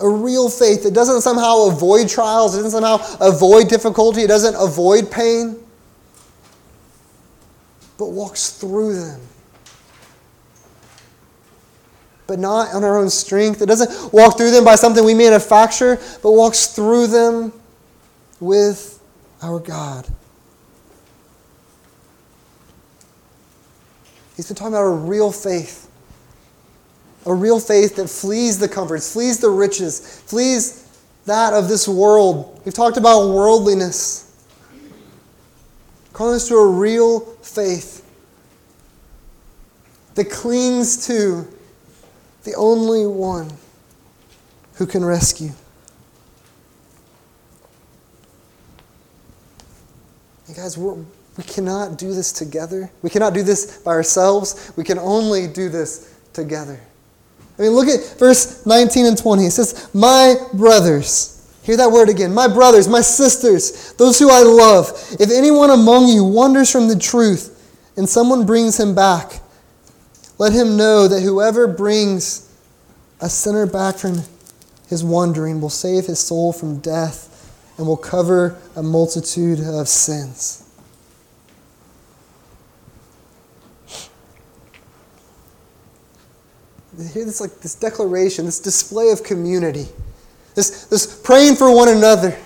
a 0.00 0.08
real 0.08 0.48
faith 0.48 0.84
that 0.84 0.94
doesn't 0.94 1.22
somehow 1.22 1.66
avoid 1.66 2.08
trials, 2.08 2.54
it 2.54 2.62
doesn't 2.62 2.82
somehow 2.82 2.96
avoid 3.20 3.68
difficulty, 3.68 4.22
it 4.22 4.28
doesn't 4.28 4.54
avoid 4.54 5.10
pain, 5.10 5.56
but 7.96 8.06
walks 8.06 8.50
through 8.50 8.94
them. 8.94 9.20
But 12.28 12.38
not 12.38 12.74
on 12.74 12.84
our 12.84 12.98
own 12.98 13.08
strength. 13.08 13.62
It 13.62 13.66
doesn't 13.66 14.12
walk 14.12 14.36
through 14.36 14.50
them 14.50 14.62
by 14.62 14.74
something 14.74 15.02
we 15.04 15.14
manufacture, 15.14 15.98
but 16.22 16.32
walks 16.32 16.66
through 16.66 17.06
them 17.08 17.52
with 18.38 19.02
our 19.42 19.58
God. 19.58 20.06
He's 24.38 24.46
been 24.46 24.56
talking 24.56 24.72
about 24.72 24.84
a 24.84 24.90
real 24.90 25.30
faith 25.30 25.88
a 27.28 27.34
real 27.34 27.60
faith 27.60 27.96
that 27.96 28.08
flees 28.08 28.58
the 28.58 28.68
comforts, 28.68 29.12
flees 29.12 29.38
the 29.38 29.50
riches, 29.50 30.20
flees 30.22 30.84
that 31.26 31.52
of 31.52 31.68
this 31.68 31.86
world. 31.86 32.60
We've 32.64 32.72
talked 32.72 32.96
about 32.96 33.28
worldliness. 33.28 34.24
Calling 36.14 36.36
us 36.36 36.48
to 36.48 36.56
a 36.56 36.66
real 36.66 37.20
faith 37.20 38.04
that 40.14 40.30
clings 40.30 41.06
to 41.06 41.46
the 42.44 42.54
only 42.54 43.06
one 43.06 43.52
who 44.74 44.86
can 44.86 45.04
rescue. 45.04 45.50
You 50.48 50.54
guys, 50.54 50.78
we're, 50.78 50.96
we 51.38 51.44
cannot 51.44 51.96
do 51.96 52.12
this 52.12 52.32
together. 52.32 52.90
We 53.00 53.10
cannot 53.10 53.32
do 53.32 53.44
this 53.44 53.78
by 53.78 53.92
ourselves. 53.92 54.72
We 54.76 54.82
can 54.82 54.98
only 54.98 55.46
do 55.46 55.68
this 55.68 56.12
together. 56.32 56.80
I 57.56 57.62
mean, 57.62 57.70
look 57.70 57.86
at 57.86 58.18
verse 58.18 58.66
19 58.66 59.06
and 59.06 59.16
20. 59.16 59.46
It 59.46 59.52
says, 59.52 59.88
My 59.94 60.34
brothers. 60.52 61.36
Hear 61.62 61.76
that 61.76 61.92
word 61.92 62.08
again. 62.08 62.34
My 62.34 62.48
brothers, 62.48 62.88
my 62.88 63.02
sisters, 63.02 63.92
those 63.94 64.18
who 64.18 64.30
I 64.30 64.42
love. 64.42 64.90
If 65.20 65.30
anyone 65.30 65.70
among 65.70 66.08
you 66.08 66.24
wanders 66.24 66.72
from 66.72 66.88
the 66.88 66.98
truth 66.98 67.54
and 67.96 68.08
someone 68.08 68.44
brings 68.44 68.80
him 68.80 68.94
back, 68.94 69.40
let 70.38 70.52
him 70.52 70.76
know 70.76 71.06
that 71.06 71.20
whoever 71.20 71.68
brings 71.68 72.52
a 73.20 73.28
sinner 73.28 73.66
back 73.66 73.96
from 73.96 74.22
his 74.88 75.04
wandering 75.04 75.60
will 75.60 75.70
save 75.70 76.06
his 76.06 76.18
soul 76.18 76.52
from 76.52 76.78
death 76.80 77.26
and 77.76 77.86
will 77.86 77.96
cover 77.96 78.58
a 78.74 78.82
multitude 78.82 79.60
of 79.60 79.88
sins. 79.88 80.67
Hear 86.98 87.24
this 87.24 87.40
like 87.40 87.60
this 87.60 87.76
declaration, 87.76 88.44
this 88.44 88.58
display 88.58 89.10
of 89.10 89.22
community, 89.22 89.86
this, 90.56 90.86
this 90.86 91.20
praying 91.22 91.54
for 91.54 91.72
one 91.72 91.88
another, 91.88 92.36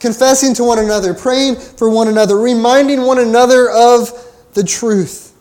confessing 0.00 0.52
to 0.54 0.64
one 0.64 0.80
another, 0.80 1.14
praying 1.14 1.56
for 1.56 1.88
one 1.88 2.08
another, 2.08 2.36
reminding 2.36 3.02
one 3.02 3.20
another 3.20 3.70
of 3.70 4.10
the 4.54 4.64
truth. 4.64 5.32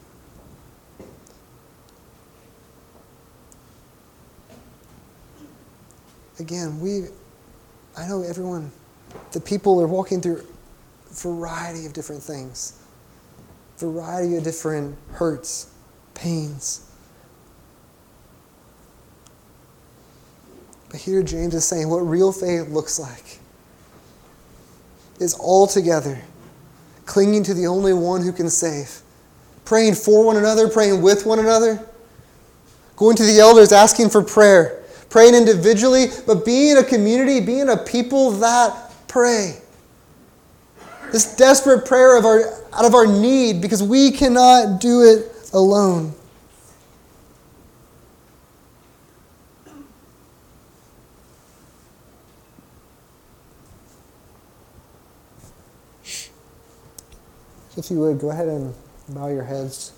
Again, 6.39 6.79
we 6.79 7.07
I 7.97 8.07
know 8.07 8.21
everyone, 8.21 8.71
the 9.31 9.41
people 9.41 9.81
are 9.81 9.87
walking 9.87 10.21
through 10.21 10.45
a 11.09 11.13
variety 11.13 11.87
of 11.87 11.93
different 11.93 12.21
things, 12.21 12.79
variety 13.77 14.37
of 14.37 14.43
different 14.43 14.95
hurts, 15.13 15.71
pains. 16.13 16.90
But 20.91 20.99
here 20.99 21.23
James 21.23 21.55
is 21.55 21.65
saying 21.65 21.89
what 21.89 21.99
real 21.99 22.33
faith 22.33 22.67
looks 22.67 22.99
like 22.99 23.39
is 25.19 25.33
all 25.35 25.65
together, 25.65 26.19
clinging 27.05 27.43
to 27.43 27.53
the 27.53 27.67
only 27.67 27.93
one 27.93 28.21
who 28.21 28.33
can 28.33 28.49
save, 28.49 29.01
praying 29.63 29.95
for 29.95 30.25
one 30.25 30.35
another, 30.35 30.67
praying 30.67 31.01
with 31.01 31.25
one 31.25 31.39
another, 31.39 31.87
going 32.97 33.15
to 33.15 33.23
the 33.23 33.39
elders 33.39 33.71
asking 33.71 34.09
for 34.09 34.21
prayer, 34.21 34.83
praying 35.09 35.33
individually, 35.33 36.07
but 36.27 36.43
being 36.43 36.77
a 36.77 36.83
community, 36.83 37.39
being 37.39 37.69
a 37.69 37.77
people 37.77 38.31
that 38.31 38.91
pray. 39.07 39.61
This 41.11 41.35
desperate 41.35 41.85
prayer 41.85 42.17
of 42.17 42.25
our, 42.25 42.51
out 42.73 42.85
of 42.85 42.95
our 42.95 43.05
need 43.07 43.61
because 43.61 43.81
we 43.81 44.11
cannot 44.11 44.81
do 44.81 45.03
it 45.03 45.31
alone. 45.53 46.13
If 57.77 57.89
you 57.89 57.99
would, 57.99 58.19
go 58.19 58.31
ahead 58.31 58.49
and 58.49 58.73
bow 59.09 59.29
your 59.29 59.43
heads. 59.43 59.93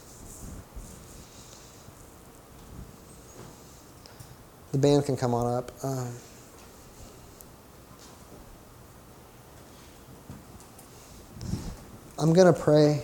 The 4.71 4.77
band 4.77 5.05
can 5.05 5.17
come 5.17 5.33
on 5.33 5.51
up. 5.51 5.71
Um, 5.83 6.13
I'm 12.19 12.31
going 12.33 12.51
to 12.51 12.59
pray. 12.59 13.01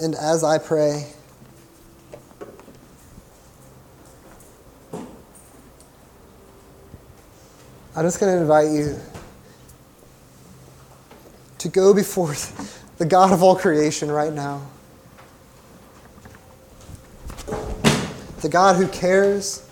And 0.00 0.14
as 0.14 0.42
I 0.42 0.58
pray, 0.58 1.12
I'm 7.94 8.06
just 8.06 8.20
going 8.20 8.34
to 8.34 8.40
invite 8.40 8.70
you 8.70 8.98
to 11.58 11.68
go 11.68 11.92
before 11.92 12.34
the 12.98 13.04
God 13.04 13.32
of 13.32 13.42
all 13.42 13.54
creation 13.54 14.10
right 14.10 14.32
now. 14.32 14.62
The 18.40 18.48
God 18.48 18.76
who 18.76 18.88
cares. 18.88 19.68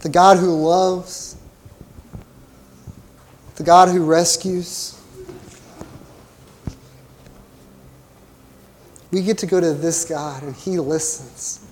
The 0.00 0.08
God 0.10 0.38
who 0.38 0.46
loves. 0.46 1.36
The 3.56 3.64
God 3.64 3.88
who 3.88 4.04
rescues. 4.04 4.98
We 9.10 9.22
get 9.22 9.38
to 9.38 9.46
go 9.46 9.60
to 9.60 9.72
this 9.72 10.04
God 10.04 10.44
and 10.44 10.54
He 10.54 10.78
listens. 10.78 11.65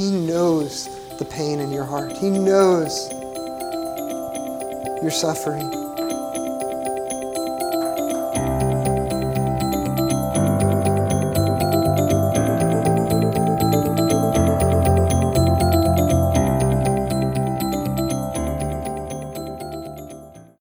He 0.00 0.10
knows 0.10 0.88
the 1.18 1.26
pain 1.26 1.60
in 1.60 1.70
your 1.70 1.84
heart. 1.84 2.12
He 2.12 2.30
knows 2.30 3.10
your 5.02 5.10
suffering. 5.10 5.79